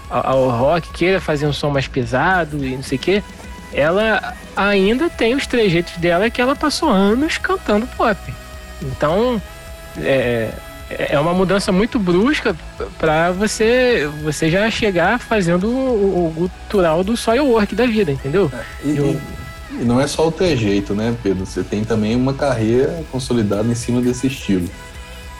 ao 0.10 0.50
rock, 0.50 0.92
queira 0.94 1.22
fazer 1.22 1.46
um 1.46 1.54
som 1.54 1.70
mais 1.70 1.88
pesado 1.88 2.65
e 2.65 2.76
não 2.76 2.84
sei 2.84 2.98
o 2.98 3.02
quê, 3.02 3.24
ela 3.72 4.36
ainda 4.56 5.10
tem 5.10 5.36
os 5.36 5.46
trejeitos 5.46 5.96
dela 5.98 6.30
que 6.30 6.42
ela 6.42 6.56
passou 6.56 6.89
anos 6.89 7.38
cantando 7.38 7.86
pop. 7.88 8.18
Então, 8.82 9.42
é, 9.98 10.52
é 10.89 11.19
uma 11.19 11.34
mudança 11.34 11.71
muito 11.71 11.99
brusca 11.99 12.56
para 12.97 13.32
você 13.32 14.10
você 14.23 14.49
já 14.49 14.69
chegar 14.71 15.19
fazendo 15.19 15.67
o, 15.67 16.28
o 16.28 16.34
gutural 16.36 17.04
do 17.04 17.15
soil 17.15 17.45
work 17.45 17.75
da 17.75 17.86
vida, 17.86 18.12
entendeu? 18.12 18.52
É, 18.54 18.88
e, 18.88 18.97
Eu, 18.97 19.21
e 19.80 19.84
não 19.84 20.02
é 20.02 20.08
só 20.08 20.28
o 20.28 20.32
trejeito, 20.32 20.93
né, 20.95 21.15
Pedro? 21.21 21.45
Você 21.45 21.63
tem 21.63 21.84
também 21.84 22.15
uma 22.15 22.34
carreira 22.34 23.04
consolidada 23.12 23.67
em 23.67 23.75
cima 23.75 24.02
desse 24.02 24.28
estilo 24.28 24.67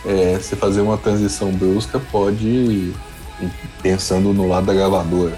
é, 0.06 0.38
você 0.38 0.56
fazer 0.56 0.82
uma 0.82 0.98
transição 0.98 1.52
brusca 1.52 2.00
pode, 2.00 2.94
pensando 3.82 4.34
no 4.34 4.48
lado 4.48 4.68
da 4.68 4.74
gravadora, 4.74 5.38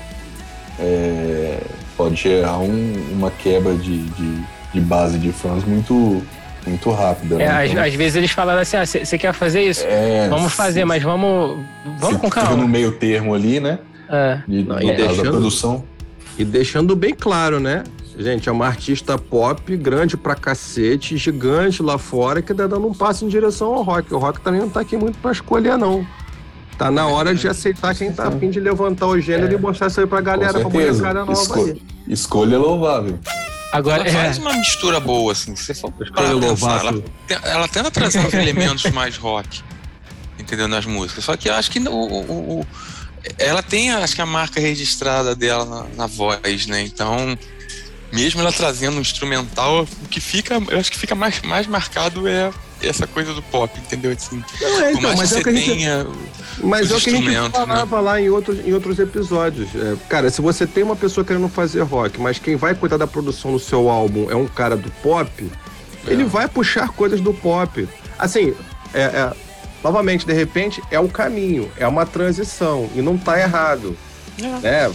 é, 0.80 1.62
pode 1.98 2.16
gerar 2.16 2.58
um, 2.60 2.94
uma 3.12 3.32
quebra 3.32 3.74
de, 3.76 4.04
de, 4.10 4.44
de, 4.74 4.82
base 4.82 5.18
de 5.18 5.32
fãs 5.32 5.64
muito, 5.64 6.22
muito 6.70 6.92
rápida. 6.92 7.38
Né? 7.38 7.44
É, 7.44 7.68
então, 7.68 7.82
às, 7.82 7.88
às, 7.88 7.94
vezes 7.94 8.16
eles 8.16 8.32
falaram 8.32 8.62
assim: 8.62 8.78
você 8.78 9.16
ah, 9.16 9.20
quer 9.20 9.34
fazer 9.34 9.62
isso? 9.64 9.84
É, 9.86 10.28
vamos 10.30 10.54
fazer, 10.54 10.86
mas 10.86 11.02
vamos, 11.02 11.60
vamos 11.98 12.22
com 12.22 12.30
calma. 12.30 12.56
no 12.56 12.68
meio 12.68 12.92
termo 12.94 13.34
ali, 13.34 13.60
né? 13.60 13.80
É. 14.10 14.42
De, 14.48 14.64
Não, 14.64 14.82
e 14.82 14.96
deixando, 14.96 15.30
produção. 15.32 15.84
E 16.38 16.46
deixando 16.46 16.96
bem 16.96 17.14
claro, 17.14 17.60
né? 17.60 17.84
Gente, 18.18 18.50
é 18.50 18.52
uma 18.52 18.68
artista 18.68 19.18
pop, 19.18 19.76
grande 19.78 20.18
pra 20.18 20.36
cacete, 20.36 21.18
gigante 21.18 21.82
lá 21.82 21.98
fora, 21.98 22.42
que 22.42 22.54
tá 22.54 22.68
dando 22.68 22.86
um 22.86 22.94
passo 22.94 23.26
em 23.26 23.28
direção 23.30 23.74
ao 23.74 23.84
rock. 23.84 24.14
O 24.14 24.18
rock 24.18 24.42
também 24.42 24.60
não 24.60 24.70
tá 24.70 24.82
aqui 24.82 24.98
muito 24.98 25.18
pra 25.20 25.32
escolher, 25.32 25.78
não. 25.78 26.06
Tá 26.78 26.92
na 26.92 27.08
hora 27.08 27.34
de 27.34 27.48
aceitar 27.48 27.96
quem 27.96 28.12
tá 28.12 28.28
a 28.28 28.32
fim 28.32 28.50
de 28.50 28.60
levantar 28.60 29.08
o 29.08 29.20
gênero 29.20 29.54
e 29.54 29.58
mostrar 29.58 29.88
isso 29.88 30.00
aí 30.00 30.08
pra 30.08 30.20
galera, 30.20 30.60
pra 30.60 30.70
molecada 30.70 31.20
nova 31.20 31.34
Esco- 31.34 31.64
aí. 31.64 31.82
Escolha 32.08 32.58
louvável. 32.58 33.18
Agora, 33.72 34.02
Ela 34.08 34.10
é, 34.10 34.24
faz 34.26 34.38
uma 34.38 34.54
mistura 34.54 35.00
boa, 35.00 35.32
assim. 35.32 35.56
Se 35.56 35.66
você 35.66 35.74
for 35.74 35.92
pensar, 35.92 36.14
ela, 36.80 37.04
ela 37.44 37.68
tenta 37.68 37.90
trazer 37.92 38.20
uns 38.20 38.34
elementos 38.34 38.84
mais 38.92 39.18
rock, 39.18 39.62
entendeu? 40.38 40.68
Nas 40.68 40.86
músicas. 40.86 41.24
Só 41.24 41.38
que 41.38 41.50
eu 41.50 41.54
acho 41.56 41.72
que 41.72 41.80
o, 41.80 41.92
o- 41.94 42.60
o- 42.62 42.68
ela 43.38 43.62
tem, 43.64 43.92
acho 43.92 44.16
que 44.16 44.22
a 44.22 44.26
marca 44.26 44.60
registrada 44.60 45.36
dela 45.36 45.64
na, 45.66 45.84
na 45.96 46.08
voz, 46.08 46.66
né? 46.68 46.82
Então, 46.82 47.38
mesmo 48.12 48.42
ela 48.42 48.52
trazendo 48.52 48.98
um 48.98 49.02
instrumental, 49.02 49.88
o 50.04 50.08
que 50.08 50.20
fica, 50.20 50.56
eu 50.70 50.80
acho 50.80 50.92
que 50.92 50.98
fica 50.98 51.16
mais, 51.16 51.40
mais 51.42 51.68
marcado 51.68 52.28
é 52.28 52.52
essa 52.84 53.08
coisa 53.08 53.34
do 53.34 53.42
pop, 53.42 53.72
entendeu? 53.80 54.12
Assim, 54.12 54.44
Não, 54.62 54.82
é, 54.82 54.92
então, 54.94 55.12
que 55.12 55.18
mas 55.18 55.32
é 55.34 55.40
o 55.40 55.44
que 55.44 55.50
a 55.50 55.54
gente. 55.54 55.88
Mas 56.64 56.92
é 56.92 56.96
o 56.96 57.00
que 57.00 57.10
a 57.10 57.14
gente 57.14 57.28
instrumentos, 57.28 57.60
né? 57.60 57.66
falava 57.66 58.00
lá 58.00 58.22
em 58.22 58.30
outros, 58.30 58.60
em 58.66 58.74
outros 58.74 59.00
episódios. 59.00 59.70
É, 59.76 59.96
cara, 60.10 60.30
se 60.30 60.42
você 60.42 60.66
tem 60.66 60.84
uma 60.84 60.96
pessoa 60.96 61.26
querendo 61.26 61.48
fazer 61.50 61.82
rock, 61.82 62.20
mas 62.20 62.40
quem 62.40 62.56
vai 62.56 62.76
cuidar 62.76 62.98
da 62.98 63.08
produção 63.08 63.52
do 63.52 63.60
seu 63.60 63.90
álbum 63.90 64.30
é 64.30 64.36
um 64.36 64.48
cara 64.48 64.76
do 64.76 64.90
pop, 65.04 65.52
ele 66.08 66.24
vai 66.24 66.48
puxar 66.48 66.90
coisas 66.90 67.22
do 67.22 67.34
pop. 67.34 67.88
Assim, 68.18 68.54
é, 68.94 69.02
é, 69.02 69.34
novamente, 69.84 70.26
de 70.26 70.34
repente, 70.34 70.82
é 70.92 71.00
o 71.00 71.08
caminho, 71.08 71.72
é 71.78 71.88
uma 71.88 72.06
transição, 72.06 72.90
e 72.96 73.02
não 73.02 73.18
tá 73.18 73.40
errado. 73.40 73.96
né? 74.38 74.60
É, 74.64 74.92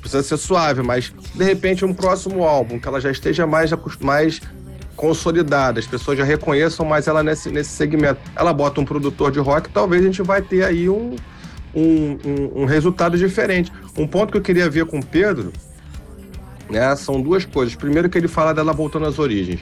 precisa 0.00 0.22
ser 0.22 0.36
suave, 0.36 0.82
mas 0.82 1.12
de 1.34 1.44
repente 1.44 1.84
um 1.84 1.92
próximo 1.92 2.44
álbum 2.44 2.78
que 2.78 2.86
ela 2.86 3.00
já 3.00 3.10
esteja 3.10 3.46
mais, 3.46 3.70
mais 4.00 4.40
consolidada, 4.96 5.78
as 5.78 5.86
pessoas 5.86 6.18
já 6.18 6.24
reconheçam 6.24 6.84
mais 6.86 7.06
ela 7.06 7.22
nesse, 7.22 7.50
nesse 7.50 7.70
segmento. 7.70 8.18
Ela 8.34 8.52
bota 8.52 8.80
um 8.80 8.84
produtor 8.84 9.30
de 9.30 9.38
rock, 9.38 9.68
talvez 9.68 10.02
a 10.02 10.06
gente 10.06 10.22
vai 10.22 10.42
ter 10.42 10.64
aí 10.64 10.88
um, 10.88 11.14
um, 11.74 12.18
um, 12.24 12.62
um 12.62 12.64
resultado 12.64 13.16
diferente. 13.18 13.70
Um 13.96 14.06
ponto 14.06 14.32
que 14.32 14.38
eu 14.38 14.42
queria 14.42 14.68
ver 14.68 14.86
com 14.86 14.98
o 14.98 15.04
Pedro 15.04 15.52
né, 16.70 16.96
são 16.96 17.20
duas 17.20 17.44
coisas. 17.44 17.74
Primeiro 17.74 18.08
que 18.08 18.18
ele 18.18 18.28
fala 18.28 18.52
dela 18.52 18.72
voltando 18.72 19.06
às 19.06 19.18
origens. 19.18 19.60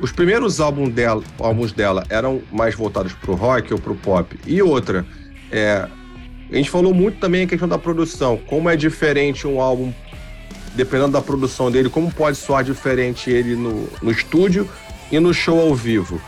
Os 0.00 0.12
primeiros 0.12 0.60
álbuns 0.60 0.92
dela, 0.92 1.22
álbuns 1.38 1.72
dela 1.72 2.04
eram 2.08 2.42
mais 2.52 2.74
voltados 2.74 3.12
pro 3.12 3.34
rock 3.34 3.72
ou 3.72 3.80
pro 3.80 3.94
pop. 3.94 4.38
E 4.46 4.60
outra, 4.60 5.06
é, 5.50 5.88
a 6.50 6.56
gente 6.56 6.70
falou 6.70 6.92
muito 6.92 7.18
também 7.18 7.44
a 7.44 7.46
questão 7.46 7.68
da 7.68 7.78
produção, 7.78 8.36
como 8.46 8.68
é 8.68 8.76
diferente 8.76 9.46
um 9.46 9.60
álbum, 9.60 9.92
dependendo 10.74 11.12
da 11.12 11.22
produção 11.22 11.70
dele, 11.70 11.88
como 11.88 12.12
pode 12.12 12.36
soar 12.36 12.64
diferente 12.64 13.30
ele 13.30 13.54
no, 13.54 13.88
no 14.02 14.10
estúdio 14.10 14.68
e 15.10 15.18
no 15.18 15.32
show 15.32 15.60
ao 15.60 15.74
vivo. 15.74 16.20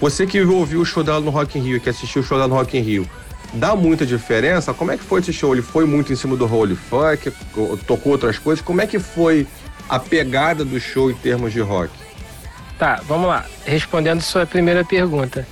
Você 0.00 0.26
que 0.26 0.40
ouviu 0.40 0.80
o 0.80 0.84
show 0.84 1.02
dela 1.02 1.20
no 1.20 1.30
Rock 1.30 1.58
in 1.58 1.62
Rio, 1.62 1.80
que 1.80 1.88
assistiu 1.88 2.22
o 2.22 2.24
show 2.24 2.36
dela 2.36 2.48
no 2.48 2.54
Rock 2.54 2.76
in 2.76 2.82
Rio, 2.82 3.08
dá 3.52 3.76
muita 3.76 4.04
diferença? 4.04 4.74
Como 4.74 4.90
é 4.90 4.96
que 4.96 5.04
foi 5.04 5.20
esse 5.20 5.32
show? 5.32 5.54
Ele 5.54 5.62
foi 5.62 5.84
muito 5.84 6.12
em 6.12 6.16
cima 6.16 6.36
do 6.36 6.44
Holy 6.44 6.76
Funk, 6.76 7.32
tocou 7.86 8.12
outras 8.12 8.38
coisas? 8.38 8.64
Como 8.64 8.80
é 8.80 8.86
que 8.86 8.98
foi 8.98 9.46
a 9.88 9.98
pegada 9.98 10.64
do 10.64 10.80
show 10.80 11.10
em 11.10 11.14
termos 11.14 11.52
de 11.52 11.60
rock? 11.60 11.92
Tá, 12.78 13.00
vamos 13.06 13.28
lá. 13.28 13.46
Respondendo 13.64 14.20
sua 14.20 14.44
primeira 14.44 14.84
pergunta. 14.84 15.46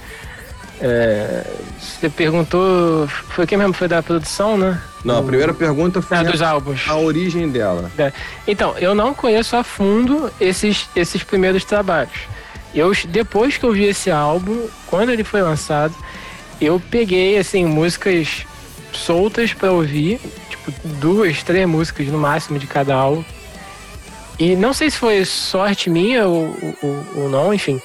É, 0.81 1.45
você 1.79 2.09
perguntou. 2.09 3.07
Foi 3.09 3.47
quem 3.47 3.59
mesmo? 3.59 3.73
Foi 3.75 3.87
da 3.89 4.03
produção, 4.03 4.57
né? 4.57 4.81
Não, 5.05 5.19
a 5.19 5.23
primeira 5.23 5.53
pergunta 5.55 6.01
foi 6.01 6.17
Ah, 6.17 6.23
dos 6.23 6.41
álbuns. 6.43 6.85
a 6.89 6.97
origem 6.97 7.49
dela. 7.51 7.91
Então, 8.47 8.77
eu 8.79 8.95
não 8.95 9.13
conheço 9.15 9.57
a 9.57 9.65
fundo 9.65 10.31
esses, 10.41 10.89
esses 10.97 11.23
primeiros 11.23 11.65
trabalhos. 11.65 12.13
Eu, 12.75 12.93
depois 13.09 13.57
que 13.57 13.65
eu 13.65 13.73
vi 13.73 13.85
esse 13.85 14.11
álbum, 14.11 14.67
quando 14.87 15.11
ele 15.11 15.25
foi 15.25 15.43
lançado, 15.43 15.95
eu 16.61 16.81
peguei, 16.91 17.37
assim, 17.39 17.65
músicas 17.65 18.47
soltas 18.93 19.53
pra 19.53 19.73
ouvir, 19.73 20.21
tipo, 20.49 20.73
duas, 20.85 21.43
três 21.43 21.67
músicas 21.69 22.07
no 22.09 22.19
máximo 22.19 22.59
de 22.59 22.67
cada 22.67 22.95
álbum. 22.95 23.25
E 24.39 24.57
não 24.57 24.73
sei 24.73 24.91
se 24.91 24.97
foi 24.99 25.25
sorte 25.25 25.91
minha 25.91 26.27
ou, 26.27 26.57
ou, 26.83 27.07
ou 27.17 27.29
não, 27.29 27.53
enfim. 27.53 27.81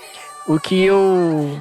O 0.47 0.59
que 0.59 0.83
eu. 0.85 1.59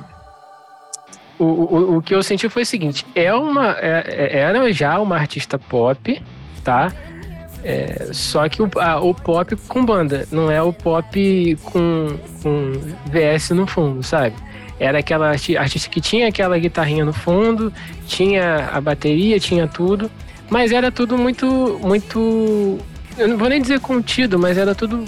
O, 1.38 1.44
o, 1.44 1.97
o 1.97 2.03
que 2.03 2.14
eu 2.14 2.23
senti 2.23 2.49
foi 2.49 2.62
o 2.62 2.66
seguinte: 2.66 3.05
é 3.14 3.33
uma, 3.35 3.73
é- 3.81 4.05
é- 4.33 4.38
era 4.38 4.73
já 4.73 4.99
uma 5.01 5.16
artista 5.16 5.59
pop, 5.59 6.23
tá? 6.62 6.92
É, 7.64 8.09
só 8.12 8.47
que 8.49 8.61
o, 8.62 8.70
a- 8.79 9.01
o 9.01 9.14
pop 9.14 9.57
com 9.68 9.85
banda, 9.85 10.29
não 10.31 10.51
é 10.51 10.61
o 10.62 10.73
pop 10.73 11.59
com, 11.64 12.16
com 12.42 12.73
VS 13.07 13.51
no 13.51 13.66
fundo, 13.66 14.03
sabe? 14.03 14.35
Era 14.79 14.99
aquela 14.99 15.31
arti- 15.31 15.57
artista 15.57 15.88
que 15.88 16.01
tinha 16.01 16.29
aquela 16.29 16.59
guitarrinha 16.59 17.05
no 17.05 17.12
fundo, 17.12 17.73
tinha 18.07 18.68
a 18.73 18.81
bateria, 18.81 19.40
tinha 19.40 19.66
tudo, 19.66 20.11
mas 20.51 20.73
era 20.73 20.92
tudo 20.92 21.16
muito, 21.16 21.79
muito. 21.83 22.79
Eu 23.16 23.29
não 23.29 23.38
vou 23.38 23.49
nem 23.49 23.62
dizer 23.62 23.81
contido, 23.81 24.38
mas 24.38 24.59
era 24.59 24.75
tudo 24.75 25.05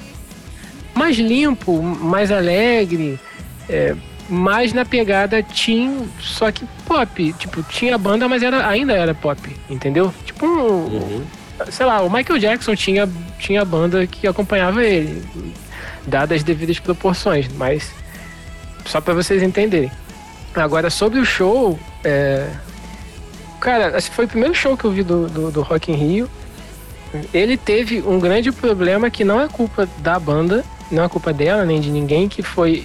mais 0.95 1.19
limpo, 1.19 1.83
mais 1.83 2.33
alegre, 2.33 3.19
é, 3.69 3.95
mais 4.29 4.73
na 4.73 4.85
pegada 4.85 5.43
teen, 5.43 6.09
só 6.21 6.51
que 6.51 6.65
pop. 6.85 7.33
Tipo, 7.35 7.63
tinha 7.65 7.97
banda, 7.97 8.29
mas 8.29 8.43
era, 8.43 8.67
ainda 8.67 8.93
era 8.93 9.15
pop, 9.15 9.41
entendeu? 9.69 10.13
Tipo 10.25 10.47
um, 10.47 11.25
sei 11.71 11.87
lá, 11.87 12.03
o 12.03 12.11
Michael 12.11 12.39
Jackson 12.39 12.75
tinha, 12.75 13.09
tinha 13.39 13.65
banda 13.65 14.07
que 14.07 14.27
acompanhava 14.27 14.85
ele, 14.85 15.25
dadas 16.07 16.39
as 16.39 16.45
devidas 16.45 16.79
proporções, 16.79 17.49
mas 17.55 17.93
só 18.85 19.01
pra 19.01 19.15
vocês 19.15 19.43
entenderem. 19.43 19.91
Agora, 20.55 20.89
sobre 20.91 21.19
o 21.19 21.25
show, 21.25 21.79
é, 22.03 22.49
cara, 23.61 23.97
esse 23.97 24.11
foi 24.11 24.25
o 24.25 24.29
primeiro 24.29 24.55
show 24.55 24.77
que 24.77 24.85
eu 24.85 24.91
vi 24.91 25.03
do, 25.03 25.29
do, 25.29 25.51
do 25.51 25.63
Rock 25.63 25.93
in 25.93 25.95
Rio. 25.95 26.31
Ele 27.33 27.57
teve 27.57 28.03
um 28.03 28.19
grande 28.19 28.51
problema 28.53 29.11
que 29.11 29.25
não 29.25 29.41
é 29.41 29.49
culpa 29.49 29.89
da 29.99 30.19
banda, 30.19 30.65
não 30.91 31.05
é 31.05 31.09
culpa 31.09 31.33
dela, 31.33 31.65
nem 31.65 31.81
de 31.81 31.91
ninguém, 31.91 32.29
que 32.29 32.43
foi. 32.43 32.85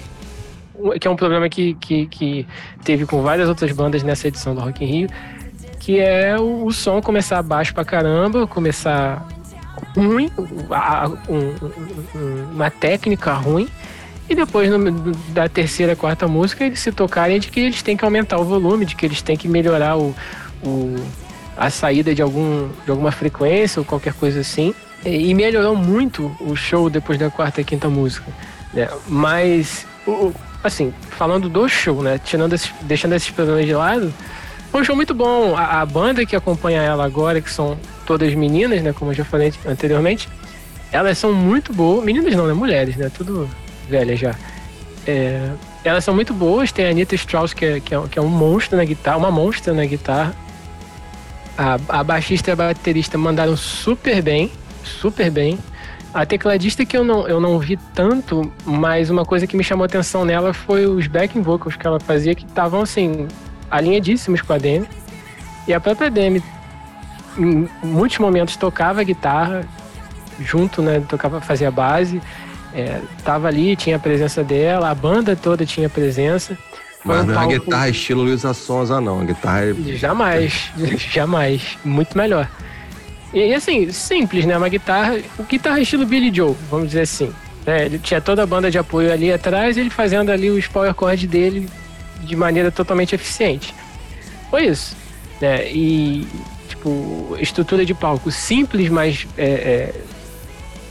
Que 0.99 1.07
é 1.07 1.11
um 1.11 1.15
problema 1.15 1.47
que, 1.49 1.73
que, 1.75 2.05
que 2.07 2.47
teve 2.83 3.05
com 3.05 3.21
várias 3.21 3.47
outras 3.49 3.71
bandas 3.71 4.03
nessa 4.03 4.27
edição 4.27 4.53
do 4.55 4.61
Rock 4.61 4.83
in 4.83 4.87
Rio, 4.87 5.09
que 5.79 5.99
é 5.99 6.37
o, 6.39 6.65
o 6.65 6.71
som 6.71 7.01
começar 7.01 7.41
baixo 7.41 7.73
pra 7.73 7.83
caramba, 7.85 8.45
começar 8.47 9.25
ruim, 9.95 10.29
a- 10.69 11.09
um- 11.29 11.55
um- 12.15 12.51
uma 12.53 12.69
técnica 12.69 13.33
ruim, 13.33 13.67
e 14.29 14.35
depois 14.35 14.69
no- 14.69 15.11
da 15.29 15.49
terceira, 15.49 15.95
quarta 15.95 16.27
música 16.27 16.63
eles 16.65 16.79
se 16.79 16.91
tocarem 16.91 17.39
de 17.39 17.49
que 17.49 17.59
eles 17.59 17.81
têm 17.81 17.97
que 17.97 18.05
aumentar 18.05 18.37
o 18.39 18.43
volume, 18.45 18.85
de 18.85 18.95
que 18.95 19.05
eles 19.05 19.21
têm 19.21 19.35
que 19.35 19.47
melhorar 19.47 19.97
o, 19.97 20.15
o- 20.63 20.95
a 21.57 21.69
saída 21.69 22.13
de, 22.15 22.21
algum, 22.21 22.69
de 22.85 22.91
alguma 22.91 23.11
frequência 23.11 23.79
ou 23.79 23.85
qualquer 23.85 24.13
coisa 24.13 24.39
assim. 24.39 24.73
E 25.05 25.29
e 25.29 25.33
melhorou 25.33 25.75
muito 25.75 26.31
o 26.39 26.55
show 26.55 26.89
depois 26.89 27.17
da 27.19 27.29
quarta 27.29 27.59
e 27.59 27.63
quinta 27.63 27.89
música. 27.89 28.31
né? 28.73 28.87
Mas, 29.07 29.85
assim, 30.63 30.93
falando 31.11 31.49
do 31.49 31.67
show, 31.67 32.01
né? 32.01 32.19
Tirando 32.23 32.55
deixando 32.81 33.13
esses 33.13 33.29
problemas 33.29 33.65
de 33.65 33.73
lado, 33.73 34.13
foi 34.71 34.81
um 34.81 34.83
show 34.83 34.95
muito 34.95 35.13
bom. 35.13 35.55
A, 35.55 35.81
a 35.81 35.85
banda 35.85 36.25
que 36.25 36.35
acompanha 36.35 36.81
ela 36.81 37.05
agora, 37.05 37.41
que 37.41 37.51
são 37.51 37.77
todas 38.05 38.33
meninas, 38.33 38.81
né? 38.81 38.93
Como 38.93 39.11
eu 39.11 39.15
já 39.15 39.25
falei 39.25 39.53
anteriormente, 39.65 40.29
elas 40.91 41.17
são 41.17 41.33
muito 41.33 41.73
boas. 41.73 42.03
Meninas 42.05 42.35
não, 42.35 42.47
né? 42.47 42.53
Mulheres, 42.53 42.95
né? 42.95 43.11
Tudo 43.13 43.49
velhas 43.89 44.19
já. 44.19 44.35
É, 45.05 45.49
elas 45.83 46.03
são 46.03 46.13
muito 46.13 46.33
boas. 46.33 46.71
Tem 46.71 46.85
a 46.85 46.89
Anitta 46.89 47.15
Strauss, 47.15 47.53
que 47.53 47.65
é, 47.65 47.79
que 47.79 47.93
é, 47.93 48.01
que 48.09 48.19
é 48.19 48.21
um 48.21 48.29
monstro 48.29 48.77
na 48.77 48.85
guitarra, 48.85 49.17
uma 49.17 49.31
monstra 49.31 49.73
na 49.73 49.85
guitarra. 49.85 50.35
A, 51.57 51.77
a 51.89 52.03
baixista 52.03 52.51
e 52.51 52.53
a 52.53 52.55
baterista 52.55 53.17
mandaram 53.17 53.57
super 53.57 54.21
bem, 54.21 54.51
super 54.83 55.29
bem. 55.29 55.59
A 56.13 56.25
tecladista 56.25 56.85
que 56.85 56.95
eu 56.95 57.03
não, 57.03 57.27
eu 57.27 57.39
não 57.39 57.57
vi 57.57 57.77
tanto, 57.93 58.51
mas 58.65 59.09
uma 59.09 59.25
coisa 59.25 59.47
que 59.47 59.55
me 59.55 59.63
chamou 59.63 59.85
atenção 59.85 60.25
nela 60.25 60.53
foi 60.53 60.85
os 60.85 61.07
backing 61.07 61.41
vocals 61.41 61.77
que 61.77 61.87
ela 61.87 61.99
fazia, 61.99 62.35
que 62.35 62.45
estavam 62.45 62.81
assim, 62.81 63.27
alinhadíssimos 63.69 64.41
com 64.41 64.51
a 64.51 64.57
Demi. 64.57 64.87
E 65.67 65.73
a 65.73 65.79
própria 65.79 66.09
Demi, 66.09 66.43
em 67.37 67.69
muitos 67.81 68.17
momentos, 68.17 68.57
tocava 68.57 69.01
guitarra 69.03 69.65
junto, 70.39 70.81
né? 70.81 71.01
Tocava, 71.07 71.39
fazia 71.39 71.71
base. 71.71 72.21
É, 72.73 72.99
tava 73.23 73.47
ali, 73.47 73.75
tinha 73.75 73.95
a 73.95 73.99
presença 73.99 74.43
dela, 74.43 74.89
a 74.89 74.95
banda 74.95 75.35
toda 75.35 75.65
tinha 75.65 75.89
presença. 75.89 76.57
Mas 77.05 77.23
um 77.23 77.27
não 77.27 77.33
é 77.33 77.37
uma 77.37 77.47
guitarra 77.47 77.89
estilo 77.89 78.23
Luísa 78.23 78.53
Sonza, 78.53 78.99
não. 78.99 79.21
A 79.21 79.23
guitarra 79.23 79.61
é 79.65 79.73
Jamais, 79.95 80.71
jamais. 81.09 81.77
Muito 81.85 82.17
melhor. 82.17 82.49
E 83.33 83.53
assim, 83.53 83.89
simples, 83.91 84.45
né? 84.45 84.57
Uma 84.57 84.67
guitarra, 84.69 85.19
guitarra 85.49 85.79
estilo 85.79 86.05
Billy 86.05 86.33
Joe, 86.35 86.55
vamos 86.69 86.87
dizer 86.87 87.01
assim. 87.01 87.31
né? 87.65 87.85
ele 87.85 87.97
tinha 87.99 88.19
toda 88.19 88.43
a 88.43 88.45
banda 88.45 88.69
de 88.69 88.77
apoio 88.77 89.11
ali 89.11 89.31
atrás, 89.31 89.77
ele 89.77 89.89
fazendo 89.89 90.31
ali 90.31 90.49
os 90.49 90.67
power 90.67 90.93
chords 90.97 91.29
dele 91.29 91.69
de 92.23 92.35
maneira 92.35 92.69
totalmente 92.71 93.15
eficiente. 93.15 93.73
Foi 94.49 94.65
isso. 94.65 94.95
Né? 95.39 95.71
E, 95.71 96.27
tipo, 96.67 97.35
estrutura 97.39 97.85
de 97.85 97.93
palco 97.93 98.29
simples, 98.29 98.89
mas 98.89 99.25
é, 99.37 99.45
é, 99.45 99.93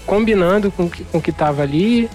combinando 0.06 0.70
com, 0.72 0.88
que- 0.88 1.04
com 1.04 1.18
o 1.18 1.22
que 1.22 1.32
tava 1.32 1.62
ali. 1.62 2.08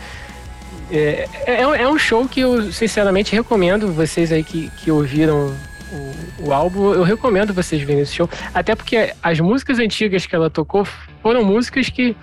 É, 0.92 1.28
é, 1.46 1.62
é 1.62 1.88
um 1.88 1.98
show 1.98 2.28
que 2.28 2.40
eu 2.42 2.72
sinceramente 2.72 3.34
recomendo 3.36 3.92
vocês 3.92 4.32
aí 4.32 4.44
que, 4.44 4.70
que 4.78 4.92
ouviram 4.92 5.54
o, 5.92 6.48
o 6.48 6.54
álbum, 6.54 6.94
eu 6.94 7.04
recomendo 7.04 7.54
vocês 7.54 7.82
verem 7.82 8.02
esse 8.02 8.14
show. 8.14 8.30
Até 8.54 8.76
porque 8.76 9.14
as 9.22 9.40
músicas 9.40 9.80
antigas 9.80 10.26
que 10.26 10.36
ela 10.36 10.50
tocou 10.50 10.86
foram 11.22 11.44
músicas 11.44 11.90
que 11.90 12.16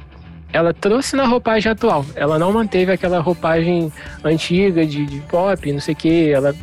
ela 0.53 0.75
trouxe 0.75 1.17
na 1.17 1.27
roupagem 1.27 1.73
atual. 1.73 2.05
Ela 2.15 2.39
não 2.39 2.53
manteve 2.53 2.93
aquela 2.93 3.21
roupagem 3.21 3.91
antiga 4.23 4.85
de, 4.85 5.07
de 5.07 5.21
pop, 5.23 5.73
não 5.73 5.81
sei 5.81 5.95
o 5.95 5.97
que. 5.97 6.31
Ela 6.31 6.55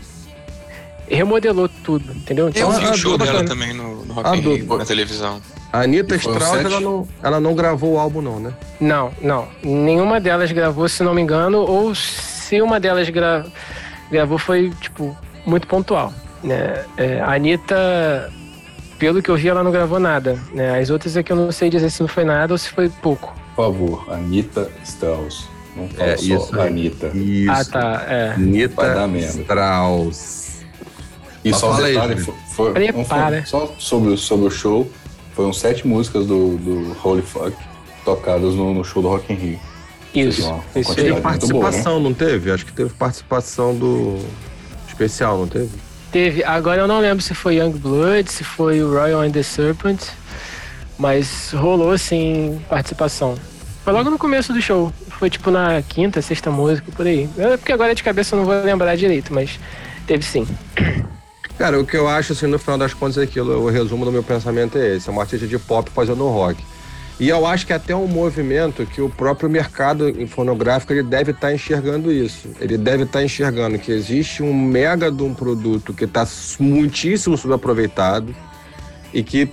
remodelou 1.08 1.68
tudo, 1.84 2.12
entendeu? 2.14 2.46
Eu 2.46 2.50
Então, 2.50 2.72
vi 2.72 2.86
é 2.86 2.90
o 2.92 2.94
show 2.96 3.18
dela 3.18 3.44
também 3.44 3.74
no, 3.74 4.06
no 4.06 4.14
Rock 4.14 4.40
Rio, 4.40 4.78
na 4.78 4.86
televisão. 4.86 5.42
A 5.74 5.82
Anitta 5.82 6.16
Strauss, 6.16 6.42
ela 6.66 6.80
não, 6.80 7.08
ela 7.22 7.40
não 7.40 7.54
gravou 7.56 7.94
o 7.94 8.00
álbum, 8.00 8.22
não, 8.22 8.40
né? 8.40 8.54
Não, 8.80 9.12
não. 9.22 9.48
Nenhuma 9.64 10.20
delas 10.20 10.52
gravou, 10.52 10.88
se 10.90 11.04
não 11.04 11.14
me 11.14 11.22
engano, 11.22 11.60
ou 11.60 11.94
se 11.94 12.60
uma 12.62 12.80
delas 12.80 13.08
gra- 13.10 13.46
gravou 14.12 14.38
foi, 14.40 14.72
tipo, 14.82 15.16
muito 15.46 15.68
pontual. 15.68 16.12
Né? 16.44 16.86
É, 16.98 17.20
a 17.20 17.34
Anitta, 17.34 18.32
pelo 18.98 19.22
que 19.22 19.30
eu 19.30 19.36
vi, 19.36 19.48
ela 19.50 19.64
não 19.64 19.72
gravou 19.72 20.00
nada. 20.00 20.38
Né? 20.54 20.80
As 20.80 20.90
outras 20.90 21.16
é 21.18 21.24
que 21.24 21.32
eu 21.32 21.36
não 21.36 21.52
sei 21.52 21.70
dizer 21.70 21.90
se 21.90 22.02
não 22.02 22.08
foi 22.08 22.24
nada 22.24 22.54
ou 22.54 22.58
se 22.58 22.70
foi 22.70 22.90
pouco. 22.90 23.34
Por 23.56 23.66
favor, 23.66 24.06
Anitta 24.14 24.70
Strauss. 24.84 25.48
Não 25.76 25.88
fala 25.90 26.10
É, 26.12 26.18
só 26.18 26.24
isso 26.24 26.60
aí. 26.60 26.68
Anitta. 26.68 27.08
Isso. 27.14 27.52
Ah, 27.52 27.66
tá. 27.66 28.06
É. 28.08 28.32
Anitta. 28.32 29.06
Strauss. 29.20 30.62
E 31.44 31.54
só 31.54 31.70
um 31.72 31.74
fala 31.76 31.88
aí, 31.88 31.94
detalhe, 31.94 32.18
Júlio. 32.18 32.26
foi, 32.48 32.66
foi- 32.66 32.74
Prepara. 32.74 33.38
não 33.38 33.46
foi- 33.46 33.46
só 33.46 33.74
sobre, 33.78 34.10
o- 34.12 34.18
sobre 34.18 34.48
o 34.48 34.52
show, 34.52 34.90
foram 35.34 35.54
sete 35.54 35.88
músicas 35.88 36.26
do, 36.26 36.58
do 36.58 36.98
Holy 37.04 37.22
Fuck 37.22 37.56
tocadas 38.04 38.56
no, 38.56 38.74
no 38.74 38.84
show 38.84 39.02
do 39.02 39.08
Rock 39.10 39.32
in 39.32 39.36
Rio. 39.36 39.60
Isso. 40.14 40.42
Isso 40.76 40.90
aí. 40.92 40.96
Teve 40.96 41.12
muito 41.12 41.14
boa, 41.14 41.14
né? 41.16 41.22
participação, 41.22 42.00
não 42.00 42.14
teve? 42.14 42.52
Acho 42.52 42.66
que 42.66 42.74
teve 42.74 42.90
participação 42.92 43.74
do 43.76 44.18
especial, 44.88 45.38
não 45.38 45.48
teve? 45.48 45.70
Teve. 46.12 46.44
Agora 46.44 46.82
eu 46.82 46.88
não 46.88 47.00
lembro 47.00 47.24
se 47.24 47.34
foi 47.34 47.58
Young 47.58 47.74
Blood, 47.74 48.32
se 48.32 48.44
foi 48.44 48.82
o 48.82 48.92
Royal 48.92 49.22
and 49.22 49.32
the 49.32 49.44
Serpent, 49.44 50.02
mas 50.98 51.52
rolou 51.54 51.98
sim 51.98 52.60
participação. 52.68 53.36
Foi 53.84 53.94
logo 53.94 54.10
no 54.10 54.18
começo 54.18 54.52
do 54.54 54.62
show. 54.62 54.92
Foi 55.10 55.30
tipo 55.30 55.52
na 55.52 55.82
quinta, 55.82 56.22
sexta 56.22 56.50
música, 56.50 56.92
por 56.92 57.06
aí. 57.06 57.30
É 57.38 57.58
porque 57.58 57.72
agora 57.72 57.94
de 57.94 58.04
cabeça 58.04 58.36
eu 58.36 58.40
não 58.40 58.46
vou 58.46 58.62
lembrar 58.64 58.96
direito, 58.96 59.34
mas 59.34 59.60
teve 60.08 60.24
sim. 60.24 60.48
Cara, 61.58 61.78
o 61.78 61.86
que 61.86 61.98
eu 61.98 62.08
acho, 62.08 62.32
assim, 62.32 62.48
no 62.48 62.58
final 62.58 62.78
das 62.78 62.94
contas 62.94 63.18
é 63.18 63.24
aquilo. 63.24 63.66
O 63.66 63.70
resumo 63.70 64.06
do 64.06 64.12
meu 64.12 64.24
pensamento 64.24 64.78
é 64.78 64.96
esse. 64.96 65.10
É 65.10 65.12
uma 65.12 65.24
artista 65.24 65.46
de 65.46 65.60
pop 65.60 65.92
fazendo 65.92 66.26
rock. 66.30 66.64
E 67.20 67.28
eu 67.28 67.46
acho 67.46 67.68
que 67.68 67.74
é 67.74 67.76
até 67.76 67.94
um 67.94 68.08
movimento 68.08 68.86
que 68.86 69.02
o 69.02 69.10
próprio 69.10 69.50
mercado 69.50 70.14
fonográfico 70.28 70.94
ele 70.94 71.04
deve 71.04 71.32
estar 71.32 71.54
enxergando 71.54 72.12
isso. 72.14 72.50
Ele 72.62 72.78
deve 72.78 73.04
estar 73.04 73.22
enxergando 73.22 73.78
que 73.78 73.92
existe 73.92 74.42
um 74.42 74.54
mega 74.54 75.12
de 75.12 75.22
um 75.22 75.34
produto 75.34 75.94
que 75.94 76.06
está 76.06 76.26
muitíssimo 76.60 77.38
subaproveitado 77.38 78.34
e 79.14 79.22
que 79.22 79.52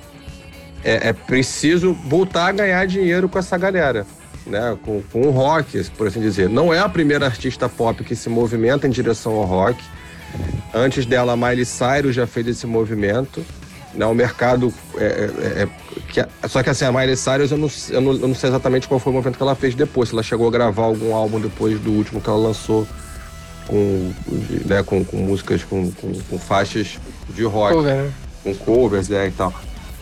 é, 0.84 1.08
é 1.08 1.12
preciso 1.12 1.92
voltar 1.92 2.46
a 2.46 2.52
ganhar 2.52 2.86
dinheiro 2.86 3.28
com 3.28 3.38
essa 3.38 3.58
galera. 3.58 4.06
Né, 4.46 4.78
com, 4.84 5.02
com 5.10 5.22
o 5.22 5.30
rock, 5.32 5.82
por 5.98 6.06
assim 6.06 6.20
dizer. 6.20 6.48
Não 6.48 6.72
é 6.72 6.78
a 6.78 6.88
primeira 6.88 7.26
artista 7.26 7.68
pop 7.68 8.04
que 8.04 8.14
se 8.14 8.28
movimenta 8.28 8.86
em 8.86 8.90
direção 8.90 9.32
ao 9.32 9.44
rock. 9.44 9.82
Antes 10.72 11.04
dela, 11.04 11.36
Miley 11.36 11.64
Cyrus 11.64 12.14
já 12.14 12.28
fez 12.28 12.46
esse 12.46 12.64
movimento. 12.64 13.44
Né? 13.96 14.06
O 14.06 14.14
mercado. 14.14 14.72
É, 14.96 15.04
é- 15.04 15.62
é- 15.62 15.68
que, 16.08 16.24
só 16.48 16.62
que 16.62 16.70
assim, 16.70 16.84
a 16.84 16.92
Miley 16.92 17.16
Cyrus, 17.16 17.50
eu 17.50 17.58
não, 17.58 17.70
eu, 17.90 18.00
não, 18.00 18.12
eu 18.12 18.28
não 18.28 18.34
sei 18.34 18.50
exatamente 18.50 18.86
qual 18.86 19.00
foi 19.00 19.10
o 19.12 19.16
movimento 19.16 19.36
que 19.36 19.42
ela 19.42 19.54
fez 19.54 19.74
depois. 19.74 20.08
Se 20.10 20.14
ela 20.14 20.22
chegou 20.22 20.46
a 20.46 20.50
gravar 20.50 20.84
algum 20.84 21.14
álbum 21.14 21.40
depois 21.40 21.80
do 21.80 21.90
último 21.90 22.20
que 22.20 22.28
ela 22.28 22.38
lançou 22.38 22.86
com, 23.66 24.12
né, 24.66 24.82
com, 24.82 25.02
com 25.04 25.16
músicas, 25.16 25.64
com, 25.64 25.90
com, 25.92 26.12
com 26.30 26.38
faixas 26.38 26.98
de 27.30 27.42
rock 27.44 27.74
Cover, 27.74 27.94
né? 27.96 28.12
com 28.44 28.54
covers 28.54 29.08
né, 29.08 29.26
e 29.26 29.30
tal. 29.32 29.52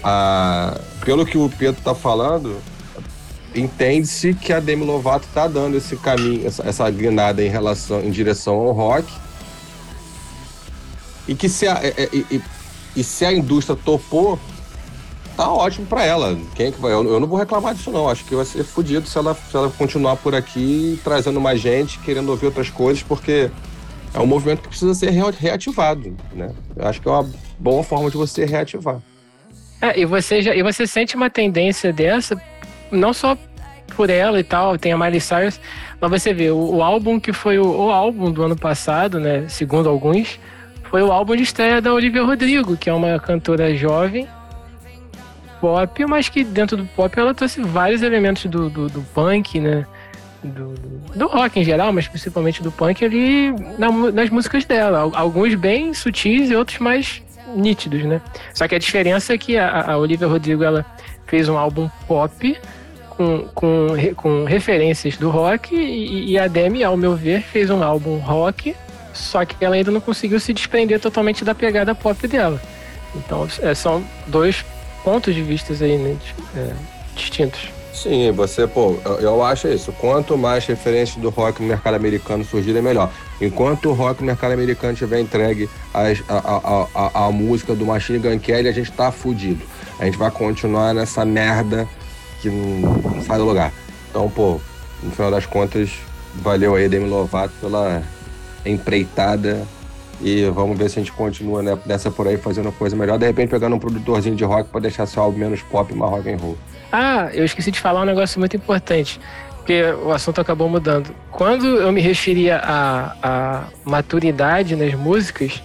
Ah, 0.02 0.78
pelo 1.04 1.24
que 1.24 1.38
o 1.38 1.48
Pedro 1.48 1.80
tá 1.83 1.94
falando, 1.94 2.59
entende-se 3.54 4.35
que 4.35 4.52
a 4.52 4.61
Demi 4.61 4.85
Lovato 4.85 5.26
tá 5.33 5.46
dando 5.46 5.76
esse 5.78 5.96
caminho, 5.96 6.46
essa, 6.46 6.62
essa 6.68 6.90
guinada 6.90 7.42
em 7.42 7.48
relação, 7.48 8.00
em 8.02 8.11
direção 8.11 8.54
ao 8.57 8.72
rock. 8.72 9.11
E 11.26 11.35
que 11.35 11.48
se 11.48 11.66
a, 11.66 11.78
é- 11.83 11.94
é- 11.96 12.09
e, 12.12 12.26
e- 12.33 12.42
e 12.96 13.02
se 13.04 13.24
a 13.24 13.33
indústria 13.33 13.76
topou, 13.85 14.38
tá 15.37 15.50
ótimo 15.50 15.87
pra 15.87 16.04
ela. 16.04 16.37
Quem 16.54 16.66
é 16.66 16.70
que 16.72 16.80
vai? 16.80 16.92
Eu, 16.92 17.04
eu 17.04 17.20
não 17.20 17.26
vou 17.26 17.38
reclamar 17.38 17.74
disso 17.74 17.90
não. 17.90 18.09
Acho 18.09 18.24
que 18.24 18.35
vai 18.35 18.44
ser 18.44 18.64
fodido 18.64 19.07
se 19.09 19.18
ela, 19.18 19.35
se 19.35 19.57
ela 19.57 19.70
continuar 19.70 20.16
por 20.16 20.35
aqui 20.35 20.98
trazendo 21.02 21.40
mais 21.40 21.61
gente, 21.61 21.98
querendo 22.00 22.28
ouvir 22.28 22.46
outras 22.46 22.70
coisas, 22.70 23.02
porque 23.02 23.50
é 24.12 24.20
um 24.20 24.26
movimento 24.26 24.62
que 24.62 24.68
precisa 24.68 24.94
ser 24.94 25.11
rea- 25.11 25.35
reativado, 25.37 26.16
né? 26.33 26.52
Eu 26.76 26.87
acho 26.87 27.00
que 27.00 27.09
é 27.09 27.11
uma 27.11 27.28
boa 27.59 27.83
forma 27.83 28.11
de 28.11 28.16
você 28.16 28.44
reativar. 28.44 28.98
É, 29.80 29.98
e 29.98 30.04
você 30.04 30.40
já, 30.40 30.54
e 30.54 30.62
você 30.62 30.87
sente 30.87 31.16
uma 31.16 31.28
tendência 31.28 31.92
dessa, 31.92 32.40
não 32.90 33.12
só 33.12 33.37
por 33.96 34.09
ela 34.09 34.40
e 34.40 34.44
tal, 34.44 34.78
tem 34.78 34.92
a 34.92 34.96
Miley 34.98 35.20
Cyrus, 35.20 35.61
mas 36.00 36.11
você 36.11 36.33
vê, 36.33 36.50
o, 36.50 36.76
o 36.76 36.83
álbum 36.83 37.20
que 37.20 37.33
foi 37.33 37.59
o, 37.59 37.66
o 37.66 37.90
álbum 37.90 38.30
do 38.30 38.42
ano 38.42 38.57
passado, 38.57 39.20
né, 39.20 39.46
segundo 39.48 39.88
alguns, 39.88 40.38
foi 40.94 41.02
o 41.02 41.11
álbum 41.11 41.35
de 41.35 41.42
estreia 41.42 41.80
da 41.80 41.92
Olivia 41.92 42.22
Rodrigo, 42.22 42.76
que 42.76 42.88
é 42.88 42.92
uma 42.94 43.18
cantora 43.18 43.74
jovem, 43.74 44.28
pop, 45.61 46.07
mas 46.07 46.28
que 46.28 46.44
dentro 46.44 46.76
do 46.76 46.87
pop 46.87 47.18
ela 47.18 47.35
trouxe 47.35 47.61
vários 47.62 48.00
elementos 48.00 48.44
do, 48.46 48.70
do, 48.70 48.88
do 48.88 49.00
punk, 49.12 49.59
né, 49.59 49.85
do, 50.44 50.72
do- 51.16 51.26
rock 51.26 51.59
em 51.59 51.64
geral, 51.64 51.92
mas 51.92 52.07
principalmente 52.07 52.62
do 52.62 52.70
punk 52.70 53.04
ali 53.04 53.50
na 53.76 53.90
nas 54.12 54.30
músicas 54.30 54.64
dela. 54.66 55.00
Al- 55.00 55.12
Alguns 55.16 55.57
bem 55.57 55.92
sutis 55.92 56.48
e 56.48 56.54
outros 56.54 56.78
mais 56.78 57.20
nítidos, 57.57 58.04
né? 58.04 58.20
Só 58.54 58.68
que 58.68 58.76
a 58.76 58.78
diferença 58.78 59.35
é 59.35 59.38
que 59.38 59.59
a, 59.59 59.94
a 59.94 59.98
Olivia 59.98 60.28
Rodrigo 60.28 60.62
ela 60.62 60.87
fez 61.26 61.48
um 61.48 61.59
álbum 61.59 61.90
pop 62.07 62.57
com, 63.11 63.48
com, 63.52 63.87
com 64.14 64.44
referências 64.44 65.16
do 65.16 65.28
rock 65.28 65.74
e, 65.74 66.30
e 66.30 66.38
a 66.38 66.46
Demi, 66.46 66.85
ao 66.85 66.96
meu 66.96 67.16
ver, 67.16 67.42
fez 67.42 67.68
um 67.68 67.83
álbum 67.83 68.18
rock, 68.18 68.76
só 69.14 69.44
que 69.44 69.57
ela 69.64 69.74
ainda 69.77 69.90
não 69.90 70.00
conseguiu 70.00 70.38
se 70.40 70.53
desprender 70.53 71.00
totalmente 71.00 71.44
da 71.44 71.55
pegada 71.55 71.94
pop 71.94 72.27
dela. 72.29 72.61
Então 73.14 73.48
é, 73.62 73.74
são 73.74 74.05
dois 74.27 74.64
pontos 75.03 75.35
de 75.35 75.42
vista 75.42 75.72
aí 75.72 75.96
né, 75.96 76.16
é, 76.57 76.72
distintos. 77.14 77.68
Sim, 77.92 78.33
você, 78.33 78.66
pô, 78.66 78.96
eu, 79.05 79.20
eu 79.20 79.42
acho 79.44 79.68
isso. 79.68 79.92
Quanto 79.92 80.37
mais 80.37 80.66
referências 80.66 81.16
do 81.22 81.31
rock 81.31 81.62
no 81.62 81.68
mercado 81.68 81.94
americano 81.94 82.44
surgirem, 82.44 82.83
melhor. 82.83 83.09
Enquanto 83.40 83.88
o 83.88 83.92
rock 83.92 84.20
no 84.20 84.27
mercado 84.27 84.53
americano 84.53 84.94
tiver 84.96 85.20
entregue 85.20 85.70
as- 85.94 86.22
a, 86.29 86.38
a, 86.38 86.87
a, 87.22 87.27
a 87.27 87.31
música 87.31 87.72
do 87.74 87.87
Machine 87.87 88.18
Gun 88.18 88.38
Kelly, 88.40 88.68
a 88.68 88.72
gente 88.72 88.90
tá 88.90 89.12
fudido. 89.12 89.64
A 90.00 90.07
gente 90.07 90.18
vai 90.18 90.29
continuar 90.31 90.92
nessa 90.92 91.24
merda 91.24 91.88
que 92.42 92.50
não, 92.50 92.90
não 93.00 93.22
sai 93.22 93.38
do 93.38 93.44
lugar. 93.44 93.72
Então, 94.11 94.29
pô, 94.29 94.61
no 95.00 95.12
final 95.12 95.31
das 95.31 95.46
contas, 95.46 95.90
valeu 96.35 96.74
aí, 96.74 96.88
Demi 96.88 97.09
Lovato, 97.09 97.55
pela 97.61 98.03
empreitada. 98.64 99.66
E 100.20 100.44
vamos 100.46 100.79
ver 100.79 100.88
se 100.88 100.98
a 100.98 101.03
gente 101.03 101.12
continua 101.12 101.62
né, 101.62 101.77
nessa 101.85 102.11
por 102.11 102.27
aí 102.29 102.37
fazendo 102.37 102.70
coisa 102.72 102.94
melhor. 102.96 103.18
De 103.18 103.27
repente, 103.27 103.50
pegando 103.50 103.74
um 103.77 103.79
produtorzinho 103.79 104.37
de 104.37 104.44
rock 104.44 104.70
pra 104.70 104.81
deixar 104.81 105.07
seu 105.07 105.22
álbum 105.22 105.38
menos 105.38 105.61
pop 105.62 105.92
e 105.92 105.96
mais 105.96 106.11
rock 106.11 106.31
and 106.33 106.37
roll. 106.37 106.57
Ah, 106.92 107.29
eu 107.33 107.44
esqueci 107.44 107.70
de 107.72 107.81
falar 107.81 108.03
um 108.03 108.05
negócio 108.05 108.38
muito 108.38 108.57
importante, 108.57 109.20
porque 109.57 109.83
o 110.05 110.12
assunto 110.12 110.40
acabou 110.40 110.68
mudando. 110.68 111.12
Quando 111.33 111.66
eu 111.66 111.90
me 111.90 112.00
referia 112.00 112.59
à, 112.59 113.16
à 113.22 113.64
maturidade 113.85 114.77
nas 114.77 114.94
músicas, 114.94 115.61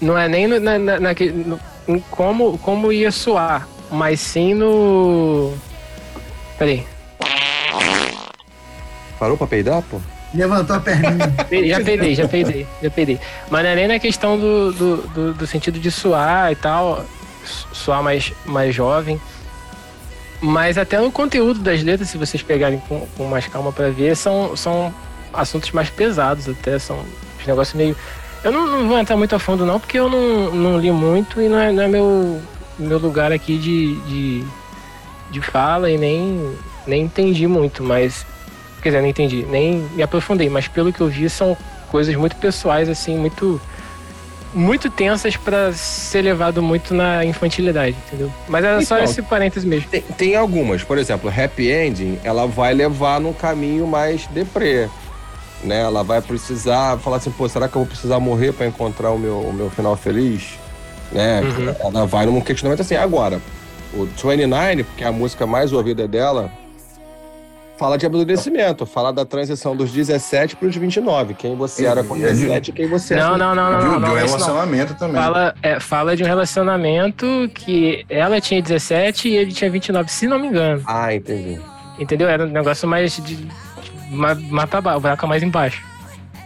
não 0.00 0.16
é 0.16 0.28
nem 0.28 0.46
no, 0.46 0.60
na, 0.60 0.78
na, 0.78 1.00
naque- 1.00 1.30
no- 1.30 1.58
em 1.88 1.98
como, 2.10 2.58
como 2.58 2.92
ia 2.92 3.10
soar, 3.10 3.66
mas 3.90 4.20
sim 4.20 4.52
no. 4.52 5.54
Peraí, 6.58 6.84
Parou 9.18 9.36
pra 9.36 9.46
peidar, 9.46 9.82
pô? 9.90 9.98
Levantou 10.34 10.76
a 10.76 10.80
perninha. 10.80 11.34
Pe- 11.48 11.68
já 11.68 11.80
peidei, 11.80 12.14
já 12.14 12.28
peidei, 12.28 12.66
já 12.82 12.90
peidei. 12.90 13.18
Mas 13.50 13.62
não 13.62 13.70
é 13.70 13.74
nem 13.74 13.88
na 13.88 13.98
questão 13.98 14.38
do, 14.38 14.72
do, 14.72 14.96
do, 15.08 15.34
do 15.34 15.46
sentido 15.46 15.78
de 15.78 15.90
suar 15.90 16.52
e 16.52 16.54
tal, 16.56 17.04
su- 17.44 17.66
suar 17.72 18.02
mais, 18.02 18.32
mais 18.44 18.74
jovem. 18.74 19.20
Mas 20.40 20.78
até 20.78 20.98
no 21.00 21.10
conteúdo 21.10 21.60
das 21.60 21.82
letras, 21.82 22.10
se 22.10 22.18
vocês 22.18 22.42
pegarem 22.42 22.78
com, 22.88 23.06
com 23.16 23.24
mais 23.24 23.46
calma 23.48 23.72
pra 23.72 23.88
ver, 23.90 24.14
são, 24.16 24.56
são 24.56 24.94
assuntos 25.32 25.72
mais 25.72 25.90
pesados 25.90 26.48
até, 26.48 26.78
são 26.78 26.98
uns 27.40 27.46
negócios 27.46 27.74
meio... 27.74 27.96
Eu 28.44 28.52
não, 28.52 28.66
não 28.66 28.86
vou 28.88 28.98
entrar 28.98 29.16
muito 29.16 29.34
a 29.34 29.38
fundo 29.40 29.66
não, 29.66 29.80
porque 29.80 29.98
eu 29.98 30.08
não, 30.08 30.54
não 30.54 30.78
li 30.78 30.92
muito 30.92 31.40
e 31.42 31.48
não 31.48 31.58
é, 31.58 31.72
não 31.72 31.82
é 31.82 31.88
meu, 31.88 32.40
meu 32.78 32.98
lugar 32.98 33.32
aqui 33.32 33.58
de, 33.58 33.96
de, 34.02 34.44
de 35.32 35.40
fala 35.40 35.90
e 35.90 35.98
nem, 35.98 36.54
nem 36.86 37.02
entendi 37.02 37.48
muito, 37.48 37.82
mas 37.82 38.24
Quer 38.82 38.90
dizer, 38.90 39.00
não 39.00 39.08
entendi, 39.08 39.44
nem 39.50 39.78
me 39.94 40.02
aprofundei, 40.02 40.48
mas 40.48 40.68
pelo 40.68 40.92
que 40.92 41.00
eu 41.00 41.08
vi 41.08 41.28
são 41.28 41.56
coisas 41.90 42.14
muito 42.14 42.36
pessoais, 42.36 42.88
assim, 42.88 43.16
muito 43.18 43.60
muito 44.54 44.88
tensas 44.90 45.36
pra 45.36 45.72
ser 45.74 46.22
levado 46.22 46.62
muito 46.62 46.94
na 46.94 47.24
infantilidade, 47.24 47.94
entendeu? 48.06 48.32
Mas 48.48 48.64
era 48.64 48.80
só 48.82 48.96
Então. 48.96 49.04
esse 49.04 49.22
parênteses 49.22 49.64
mesmo. 49.68 49.90
Tem, 49.90 50.00
tem 50.00 50.36
algumas, 50.36 50.82
por 50.82 50.96
exemplo, 50.96 51.30
Happy 51.30 51.70
Ending, 51.70 52.18
ela 52.24 52.46
vai 52.46 52.72
levar 52.72 53.20
num 53.20 53.32
caminho 53.32 53.86
mais 53.86 54.26
deprê. 54.28 54.88
Né? 55.62 55.80
Ela 55.82 56.02
vai 56.02 56.22
precisar 56.22 56.96
falar 56.98 57.16
assim, 57.16 57.30
pô, 57.30 57.48
será 57.48 57.68
que 57.68 57.76
eu 57.76 57.80
vou 57.80 57.88
precisar 57.88 58.18
morrer 58.20 58.52
pra 58.52 58.66
encontrar 58.66 59.10
o 59.10 59.18
meu, 59.18 59.38
o 59.38 59.52
meu 59.52 59.68
final 59.70 59.94
feliz? 59.96 60.58
Né? 61.12 61.40
Uhum. 61.42 61.74
Ela 61.90 62.06
vai 62.06 62.24
num 62.26 62.40
questionamento 62.40 62.80
assim. 62.80 62.94
Agora, 62.94 63.40
o 63.92 64.04
29, 64.06 64.84
que 64.96 65.04
é 65.04 65.08
a 65.08 65.12
música 65.12 65.46
mais 65.46 65.72
ouvida 65.72 66.06
dela, 66.06 66.50
fala 67.78 67.96
de 67.96 68.04
amadurecimento, 68.06 68.84
fala 68.84 69.12
da 69.12 69.24
transição 69.24 69.76
dos 69.76 69.92
17 69.92 70.56
para 70.56 70.68
os 70.68 70.74
29. 70.76 71.34
Quem 71.34 71.54
você 71.56 71.86
era 71.86 72.02
com 72.02 72.16
E 72.16 72.24
é 72.24 72.32
de- 72.32 72.40
17 72.40 72.70
e 72.70 72.72
quem 72.74 72.88
você 72.88 73.14
é 73.14 73.18
Não, 73.20 73.30
com- 73.32 73.36
não, 73.38 73.54
não, 73.54 73.72
não, 73.72 73.78
de, 73.78 73.84
não, 73.84 73.90
de 73.92 73.96
um 73.96 74.00
não, 74.00 74.18
esse 74.18 74.26
não. 74.26 74.32
relacionamento 74.38 74.94
também. 74.94 75.22
Fala, 75.22 75.54
é, 75.62 75.80
fala 75.80 76.16
de 76.16 76.22
um 76.24 76.26
relacionamento 76.26 77.26
que 77.54 78.04
ela 78.08 78.40
tinha 78.40 78.60
17 78.60 79.28
e 79.28 79.36
ele 79.36 79.52
tinha 79.52 79.70
29, 79.70 80.10
se 80.10 80.26
não 80.26 80.38
me 80.38 80.48
engano. 80.48 80.82
Ah, 80.86 81.14
entendi. 81.14 81.60
Entendeu? 81.98 82.28
Era 82.28 82.44
um 82.44 82.50
negócio 82.50 82.88
mais 82.88 83.16
de. 83.16 83.22
de 83.36 83.48
ma- 84.10 84.34
mata 84.34 84.80
ba- 84.80 84.96
o 84.96 85.00
buraco 85.00 85.26
mais 85.26 85.42
embaixo. 85.42 85.82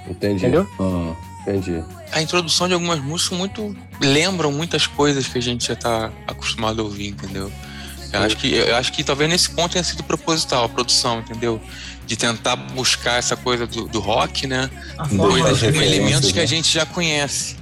Entendi. 0.09 0.47
Entendeu? 0.47 0.66
Ah, 0.81 1.12
Entendi. 1.42 1.83
A 2.12 2.21
introdução 2.23 2.68
de 2.68 2.75
algumas 2.75 3.01
músicas 3.01 3.37
muito 3.38 3.75
lembram 4.01 4.53
muitas 4.53 4.87
coisas 4.87 5.27
que 5.27 5.38
a 5.38 5.42
gente 5.42 5.66
já 5.68 5.75
tá 5.75 6.11
acostumado 6.29 6.81
a 6.81 6.85
ouvir, 6.85 7.09
entendeu? 7.09 7.51
Eu 8.12 8.20
acho 8.22 8.37
que, 8.37 8.53
eu 8.55 8.77
acho 8.77 8.92
que 8.92 9.03
talvez 9.03 9.29
nesse 9.31 9.51
ponto 9.51 9.72
tenha 9.72 9.85
sido 9.85 10.03
proposital 10.03 10.64
a 10.64 10.68
produção, 10.68 11.20
entendeu? 11.20 11.61
De 12.07 12.16
tentar 12.16 12.57
buscar 12.57 13.18
essa 13.18 13.37
coisa 13.37 13.66
do, 13.66 13.87
do 13.88 14.01
rock, 14.01 14.46
né? 14.46 14.68
A 14.98 15.05
Boa, 15.07 15.31
forma 15.31 15.44
Coisas 15.48 15.64
as 15.64 15.75
com 15.77 15.83
elementos 15.83 16.31
que 16.31 16.37
né? 16.38 16.42
a 16.42 16.46
gente 16.46 16.70
já 16.72 16.85
conhece. 16.85 17.57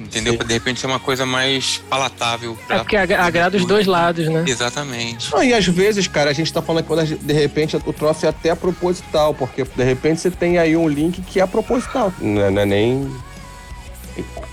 Entendeu? 0.00 0.36
Pra 0.36 0.44
de 0.46 0.52
repente 0.52 0.80
ser 0.80 0.86
uma 0.88 0.98
coisa 0.98 1.24
mais 1.24 1.80
palatável 1.88 2.58
É 2.64 2.66
pra. 2.66 2.78
porque 2.80 2.96
agra- 2.96 3.22
agrada 3.22 3.56
os 3.56 3.64
dois 3.64 3.86
lados, 3.86 4.26
né? 4.28 4.44
Exatamente. 4.46 5.30
Não, 5.32 5.44
e 5.44 5.54
às 5.54 5.64
vezes, 5.66 6.08
cara, 6.08 6.30
a 6.30 6.32
gente 6.32 6.52
tá 6.52 6.60
falando 6.60 6.84
que 6.84 7.14
de 7.14 7.32
repente 7.32 7.76
o 7.76 7.92
troço 7.92 8.26
é 8.26 8.28
até 8.28 8.54
proposital, 8.54 9.32
porque 9.32 9.62
de 9.64 9.84
repente 9.84 10.20
você 10.20 10.30
tem 10.30 10.58
aí 10.58 10.76
um 10.76 10.88
link 10.88 11.22
que 11.22 11.40
é 11.40 11.46
proposital. 11.46 12.12
Não 12.20 12.42
é, 12.42 12.50
não 12.50 12.62
é 12.62 12.66
nem. 12.66 13.16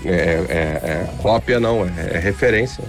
É, 0.04 0.10
é- 0.10 0.80
é 0.82 1.10
cópia, 1.20 1.58
não, 1.60 1.84
é, 1.84 2.16
é 2.16 2.18
referência. 2.18 2.84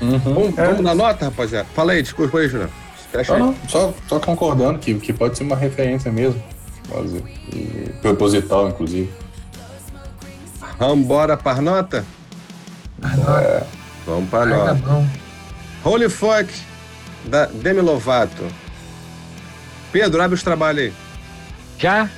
Uhum. 0.00 0.18
Vamos, 0.18 0.58
É. 0.58 0.66
vamos 0.66 0.80
na 0.80 0.94
nota, 0.94 1.26
rapaziada? 1.26 1.66
Fala 1.74 1.92
aí, 1.92 2.02
desculpa 2.02 2.38
aí, 2.38 2.48
Juliano. 2.48 2.72
Fecha 3.12 3.38
Não, 3.38 3.50
aí. 3.50 3.56
não, 3.62 3.68
só, 3.68 3.94
só 4.08 4.18
concordando 4.20 4.78
que, 4.78 4.94
que 4.94 5.12
pode 5.12 5.36
ser 5.38 5.44
uma 5.44 5.56
referência 5.56 6.10
mesmo. 6.10 6.42
Quase. 6.88 7.16
E 7.52 7.90
proposital, 8.02 8.68
inclusive. 8.68 9.10
Vambora 10.78 11.36
para 11.36 11.60
nota? 11.62 12.04
Anota, 13.02 13.66
Vamos 14.06 14.28
para 14.30 14.46
nota. 14.46 15.08
Holy 15.84 16.08
Fuck, 16.08 16.48
da 17.26 17.46
Demi 17.46 17.80
Lovato. 17.80 18.44
Pedro, 19.92 20.20
abre 20.22 20.34
os 20.34 20.42
trabalhos 20.42 20.84
aí. 20.86 20.92
Já? 21.78 22.08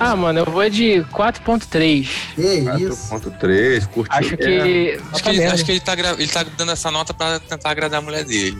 Ah, 0.00 0.14
mano, 0.14 0.40
eu 0.40 0.44
vou 0.44 0.68
de 0.70 1.04
4.3. 1.12 2.08
Que 2.34 2.42
isso? 2.84 3.10
4.3, 3.10 3.86
curtiu. 3.88 4.16
Acho 4.16 4.34
É. 4.34 4.36
que. 4.36 5.00
Acho 5.12 5.22
que, 5.22 5.28
ele, 5.30 5.44
acho 5.44 5.64
que 5.64 5.70
ele, 5.72 5.80
tá, 5.80 5.94
gra- 5.94 6.12
ele 6.18 6.28
tá 6.28 6.44
dando 6.56 6.70
essa 6.72 6.90
nota 6.90 7.12
pra 7.12 7.40
tentar 7.40 7.70
agradar 7.70 7.98
a 7.98 8.02
mulher 8.02 8.24
dele. 8.24 8.56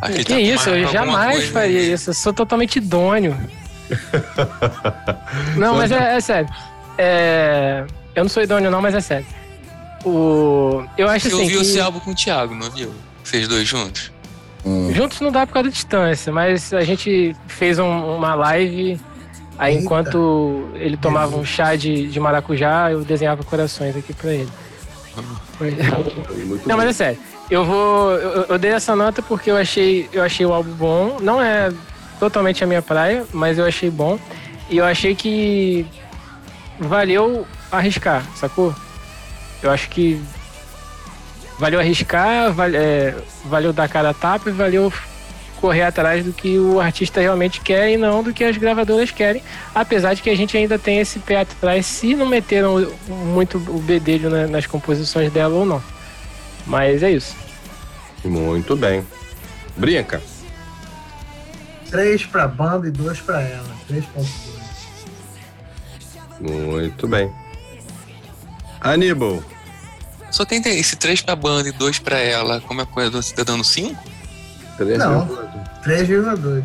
Acho 0.00 0.12
ele 0.12 0.24
Que 0.24 0.32
tá 0.32 0.40
isso, 0.40 0.70
eu 0.70 0.88
jamais 0.90 1.44
faria 1.48 1.92
isso. 1.94 2.10
Eu 2.10 2.14
sou 2.14 2.32
totalmente 2.32 2.76
idôneo. 2.76 3.36
não, 5.56 5.76
mas 5.76 5.90
é, 5.92 6.16
é 6.16 6.20
sério. 6.20 6.48
É, 6.96 7.84
eu 8.14 8.24
não 8.24 8.28
sou 8.28 8.42
idôneo, 8.42 8.70
não, 8.70 8.80
mas 8.82 8.94
é 8.94 9.00
sério. 9.00 9.26
O, 10.04 10.84
eu 10.96 11.08
acho 11.08 11.28
Você 11.28 11.34
assim. 11.34 11.42
ouviu 11.44 11.60
que 11.60 11.66
esse 11.66 11.80
álbum 11.80 12.00
com 12.00 12.10
o 12.12 12.14
Thiago, 12.14 12.54
não 12.54 12.70
viu? 12.70 12.94
Vocês 13.24 13.46
dois 13.48 13.66
juntos? 13.66 14.12
Hum. 14.64 14.92
Juntos 14.94 15.20
não 15.20 15.30
dá 15.30 15.46
por 15.46 15.52
causa 15.54 15.68
da 15.68 15.72
distância, 15.72 16.32
mas 16.32 16.72
a 16.72 16.82
gente 16.82 17.34
fez 17.46 17.78
um- 17.78 18.16
uma 18.16 18.34
live. 18.34 18.98
Aí, 19.58 19.72
Eita. 19.72 19.84
enquanto 19.84 20.68
ele 20.74 20.96
tomava 20.96 21.36
um 21.36 21.44
chá 21.44 21.74
de, 21.74 22.06
de 22.08 22.20
maracujá, 22.20 22.90
eu 22.92 23.02
desenhava 23.04 23.42
corações 23.42 23.96
aqui 23.96 24.12
pra 24.12 24.32
ele. 24.32 24.48
Não, 26.66 26.76
mas 26.76 26.88
é 26.88 26.92
sério. 26.92 27.18
Eu 27.50 27.64
vou. 27.64 28.12
Eu, 28.12 28.42
eu 28.44 28.58
dei 28.58 28.70
essa 28.70 28.94
nota 28.94 29.20
porque 29.22 29.50
eu 29.50 29.56
achei, 29.56 30.08
eu 30.12 30.22
achei 30.22 30.46
o 30.46 30.52
álbum 30.52 30.70
bom. 30.72 31.16
Não 31.20 31.42
é 31.42 31.72
totalmente 32.20 32.62
a 32.62 32.66
minha 32.66 32.82
praia, 32.82 33.24
mas 33.32 33.58
eu 33.58 33.64
achei 33.66 33.90
bom. 33.90 34.18
E 34.70 34.76
eu 34.76 34.84
achei 34.84 35.14
que 35.14 35.86
valeu 36.78 37.46
arriscar, 37.72 38.22
sacou? 38.36 38.74
Eu 39.62 39.70
acho 39.70 39.88
que 39.88 40.22
valeu 41.58 41.80
arriscar, 41.80 42.52
vale- 42.52 42.76
é, 42.76 43.14
valeu 43.46 43.72
dar 43.72 43.88
cara 43.88 44.10
a 44.10 44.14
tapa 44.14 44.48
e 44.50 44.52
valeu 44.52 44.92
correr 45.58 45.82
atrás 45.82 46.24
do 46.24 46.32
que 46.32 46.58
o 46.58 46.80
artista 46.80 47.20
realmente 47.20 47.60
quer 47.60 47.90
e 47.90 47.96
não 47.96 48.22
do 48.22 48.32
que 48.32 48.42
as 48.44 48.56
gravadoras 48.56 49.10
querem. 49.10 49.42
Apesar 49.74 50.14
de 50.14 50.22
que 50.22 50.30
a 50.30 50.36
gente 50.36 50.56
ainda 50.56 50.78
tem 50.78 50.98
esse 51.00 51.18
pé 51.18 51.40
atrás 51.40 51.84
se 51.86 52.14
não 52.14 52.26
meteram 52.26 52.90
muito 53.08 53.58
o 53.58 53.80
bedelho 53.80 54.30
na- 54.30 54.46
nas 54.46 54.66
composições 54.66 55.32
dela 55.32 55.54
ou 55.54 55.66
não. 55.66 55.82
Mas 56.66 57.02
é 57.02 57.10
isso. 57.10 57.34
Muito 58.24 58.74
bem. 58.76 59.06
Brinca. 59.76 60.20
Três 61.90 62.24
pra 62.26 62.46
banda 62.48 62.88
e 62.88 62.90
dois 62.90 63.20
pra 63.20 63.40
ela. 63.40 63.68
3.2. 63.88 64.26
Muito 66.40 67.08
bem. 67.08 67.32
Aníbal. 68.80 69.42
Só 70.30 70.44
tem 70.44 70.60
esse 70.64 70.94
três 70.96 71.22
pra 71.22 71.34
banda 71.34 71.68
e 71.68 71.72
dois 71.72 71.98
pra 71.98 72.18
ela. 72.18 72.60
Como 72.60 72.80
é 72.82 72.86
que 72.86 73.00
é? 73.00 73.10
Você 73.10 73.34
tá 73.34 73.42
dando 73.42 73.64
cinco? 73.64 73.98
Três 74.78 74.98
Não. 74.98 75.20
vírgula 76.06 76.36
dois. 76.36 76.64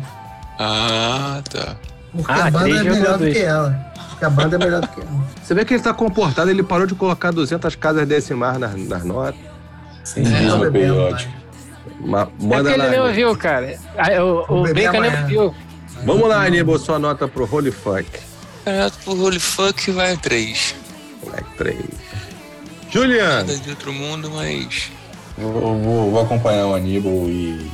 Ah, 0.58 1.42
tá. 1.50 1.76
Porque 2.12 2.32
Ah, 2.32 2.46
a 2.46 2.50
banda 2.50 2.68
é 2.70 2.72
3,2. 2.82 2.84
melhor 2.98 3.18
do 3.18 3.30
que 3.30 3.38
ela. 3.38 3.92
Porque 4.10 4.24
a 4.24 4.30
banda 4.30 4.54
é 4.56 4.58
melhor 4.58 4.80
do 4.80 4.88
que 4.88 5.00
ela. 5.00 5.10
Você 5.42 5.54
vê 5.54 5.64
que 5.64 5.74
ele 5.74 5.82
tá 5.82 5.92
comportado, 5.92 6.48
ele 6.50 6.62
parou 6.62 6.86
de 6.86 6.94
colocar 6.94 7.30
200 7.32 7.74
casas 7.74 8.06
decimais 8.06 8.58
nas, 8.58 8.76
nas 8.76 9.04
notas. 9.04 9.34
Sem 10.04 10.22
Tô 10.22 10.30
dízimo 10.30 10.58
bebendo, 10.58 10.94
periódico. 10.94 11.32
Ma- 12.00 12.22
É 12.22 12.24
porque 12.26 12.46
Manda 12.46 12.70
ele 12.72 12.96
lá. 12.98 13.06
ouviu, 13.06 13.36
cara. 13.36 13.78
Ah, 13.98 14.22
O, 14.22 14.60
o 14.60 14.62
beber 14.62 14.86
Bacon 14.88 15.00
nem 15.00 15.10
amanhã. 15.10 15.22
ouviu. 15.22 15.54
Vamos 16.04 16.28
lá, 16.28 16.44
Aníbal, 16.44 16.78
sua 16.78 16.98
nota 16.98 17.26
pro 17.26 17.48
Holy 17.50 17.70
Fuck. 17.72 18.06
Campeonato 18.64 18.98
por 19.04 19.18
Holy 19.18 19.40
Fuck 19.40 19.90
vai 19.90 20.16
três. 20.16 20.74
Moleque, 21.24 21.56
três. 21.56 21.84
Juliano. 22.90 23.46
Nada 23.48 23.56
de 23.56 23.70
outro 23.70 23.92
mundo, 23.92 24.30
mas. 24.30 24.90
Eu 25.36 25.50
vou, 25.52 26.10
vou 26.12 26.22
acompanhar 26.22 26.66
o 26.66 26.74
Aníbal 26.74 27.12
e 27.28 27.70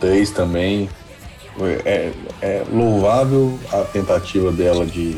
três 0.00 0.30
também. 0.30 0.88
É, 1.86 2.12
é 2.42 2.64
louvável 2.70 3.58
a 3.72 3.78
tentativa 3.82 4.52
dela 4.52 4.84
de, 4.84 5.16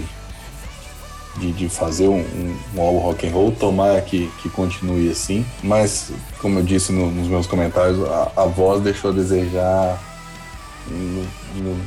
de, 1.39 1.51
de 1.53 1.69
fazer 1.69 2.07
um, 2.07 2.21
um, 2.21 2.57
um 2.77 2.81
álbum 2.81 2.99
rock 2.99 3.27
and 3.27 3.33
roll, 3.33 3.51
tomara 3.51 4.01
que, 4.01 4.31
que 4.41 4.49
continue 4.49 5.11
assim. 5.11 5.45
Mas, 5.65 6.13
como 6.41 6.61
eu 6.61 6.63
disse 6.63 6.93
no- 6.93 7.11
nos 7.11 7.27
meus 7.27 7.47
comentários, 7.49 7.99
a, 8.09 8.33
a 8.37 8.45
voz 8.47 8.81
deixou 8.83 9.11
a 9.11 9.15
desejar 9.15 9.99
no- 10.87 11.27
no- 11.57 11.81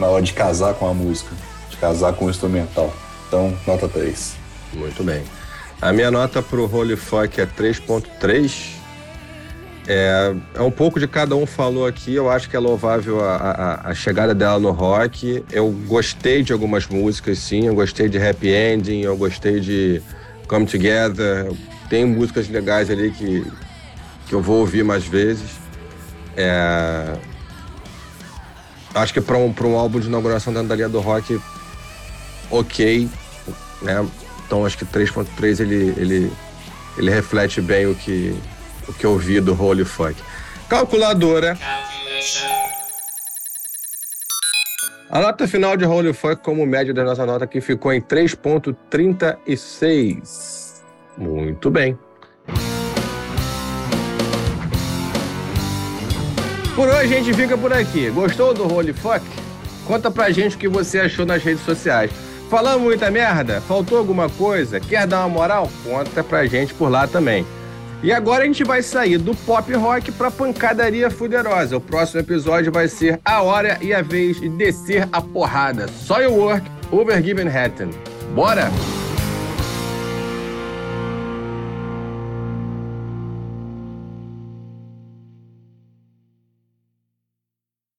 na 0.00 0.08
hora 0.08 0.22
de 0.22 0.32
casar 0.32 0.74
com 0.74 0.88
a 0.88 0.94
música, 0.94 1.30
de 1.70 1.76
casar 1.76 2.12
com 2.14 2.24
o 2.24 2.30
instrumental. 2.30 2.92
Então, 3.28 3.56
nota 3.66 3.88
3. 3.88 4.34
Muito 4.72 5.04
bem. 5.04 5.22
A 5.80 5.92
minha 5.92 6.10
nota 6.10 6.42
pro 6.42 6.66
Holy 6.68 6.96
Fuck 6.96 7.40
é 7.40 7.46
3.3. 7.46 8.79
É, 9.92 10.32
é 10.54 10.62
um 10.62 10.70
pouco 10.70 11.00
de 11.00 11.08
cada 11.08 11.34
um 11.34 11.44
falou 11.44 11.84
aqui. 11.84 12.14
Eu 12.14 12.30
acho 12.30 12.48
que 12.48 12.54
é 12.54 12.60
louvável 12.60 13.24
a, 13.24 13.34
a- 13.34 13.90
a 13.90 13.94
chegada 13.94 14.32
dela 14.32 14.60
no 14.60 14.70
rock. 14.70 15.44
Eu 15.50 15.68
gostei 15.88 16.44
de 16.44 16.52
algumas 16.52 16.86
músicas, 16.86 17.38
sim. 17.40 17.66
Eu 17.66 17.74
gostei 17.74 18.08
de 18.08 18.16
Happy 18.16 18.50
Ending, 18.50 19.00
eu 19.00 19.16
gostei 19.16 19.58
de 19.58 20.00
Come 20.46 20.64
Together. 20.64 21.50
Tem 21.88 22.04
músicas 22.04 22.48
legais 22.48 22.88
ali 22.88 23.10
que, 23.10 23.44
que 24.28 24.32
eu 24.32 24.40
vou 24.40 24.60
ouvir 24.60 24.84
mais 24.84 25.04
vezes. 25.04 25.58
É, 26.36 27.16
acho 28.94 29.12
que 29.12 29.20
para 29.20 29.36
um, 29.38 29.52
um 29.64 29.76
álbum 29.76 29.98
de 29.98 30.06
inauguração 30.06 30.52
da 30.52 30.62
linha 30.76 30.88
do 30.88 31.00
rock, 31.00 31.40
ok. 32.48 33.08
Né? 33.82 34.06
Então 34.46 34.64
acho 34.64 34.78
que 34.78 34.84
3.3 34.84 35.58
ele, 35.58 35.94
ele, 35.96 36.32
ele 36.96 37.10
reflete 37.10 37.60
bem 37.60 37.86
o 37.86 37.94
que, 37.96 38.36
que 38.92 39.04
eu 39.04 39.16
vi 39.16 39.40
do 39.40 39.60
Holy 39.60 39.84
Fuck. 39.84 40.14
Calculadora. 40.68 41.58
A 45.08 45.20
nota 45.20 45.48
final 45.48 45.76
de 45.76 45.84
Holy 45.84 46.12
Fuck, 46.12 46.42
como 46.42 46.64
média 46.64 46.94
da 46.94 47.02
nossa 47.02 47.26
nota 47.26 47.44
aqui, 47.44 47.60
ficou 47.60 47.92
em 47.92 48.00
3.36. 48.00 50.82
Muito 51.18 51.68
bem. 51.68 51.98
Por 56.76 56.88
hoje 56.88 57.14
a 57.14 57.16
gente 57.18 57.34
fica 57.34 57.58
por 57.58 57.72
aqui. 57.72 58.08
Gostou 58.10 58.54
do 58.54 58.72
Holy 58.72 58.92
Fuck? 58.92 59.24
Conta 59.84 60.08
pra 60.10 60.30
gente 60.30 60.54
o 60.54 60.58
que 60.58 60.68
você 60.68 61.00
achou 61.00 61.26
nas 61.26 61.42
redes 61.42 61.64
sociais. 61.64 62.12
Falamos 62.48 62.82
muita 62.82 63.10
merda? 63.10 63.60
Faltou 63.60 63.98
alguma 63.98 64.30
coisa? 64.30 64.80
Quer 64.80 65.06
dar 65.06 65.20
uma 65.20 65.28
moral? 65.28 65.70
Conta 65.84 66.22
pra 66.22 66.46
gente 66.46 66.72
por 66.72 66.88
lá 66.88 67.06
também. 67.06 67.44
E 68.02 68.12
agora 68.12 68.44
a 68.44 68.46
gente 68.46 68.64
vai 68.64 68.82
sair 68.82 69.18
do 69.18 69.34
pop 69.34 69.72
rock 69.74 70.10
pra 70.12 70.30
pancadaria 70.30 71.10
fuderosa. 71.10 71.76
O 71.76 71.80
próximo 71.80 72.20
episódio 72.20 72.72
vai 72.72 72.88
ser 72.88 73.20
a 73.24 73.42
hora 73.42 73.78
e 73.82 73.92
a 73.92 74.00
vez 74.00 74.40
de 74.40 74.48
descer 74.48 75.06
a 75.12 75.20
porrada. 75.20 75.86
Soilwork, 75.88 76.66
Over 76.90 77.22
Given 77.22 77.48
Hatton. 77.48 77.90
Bora? 78.34 78.70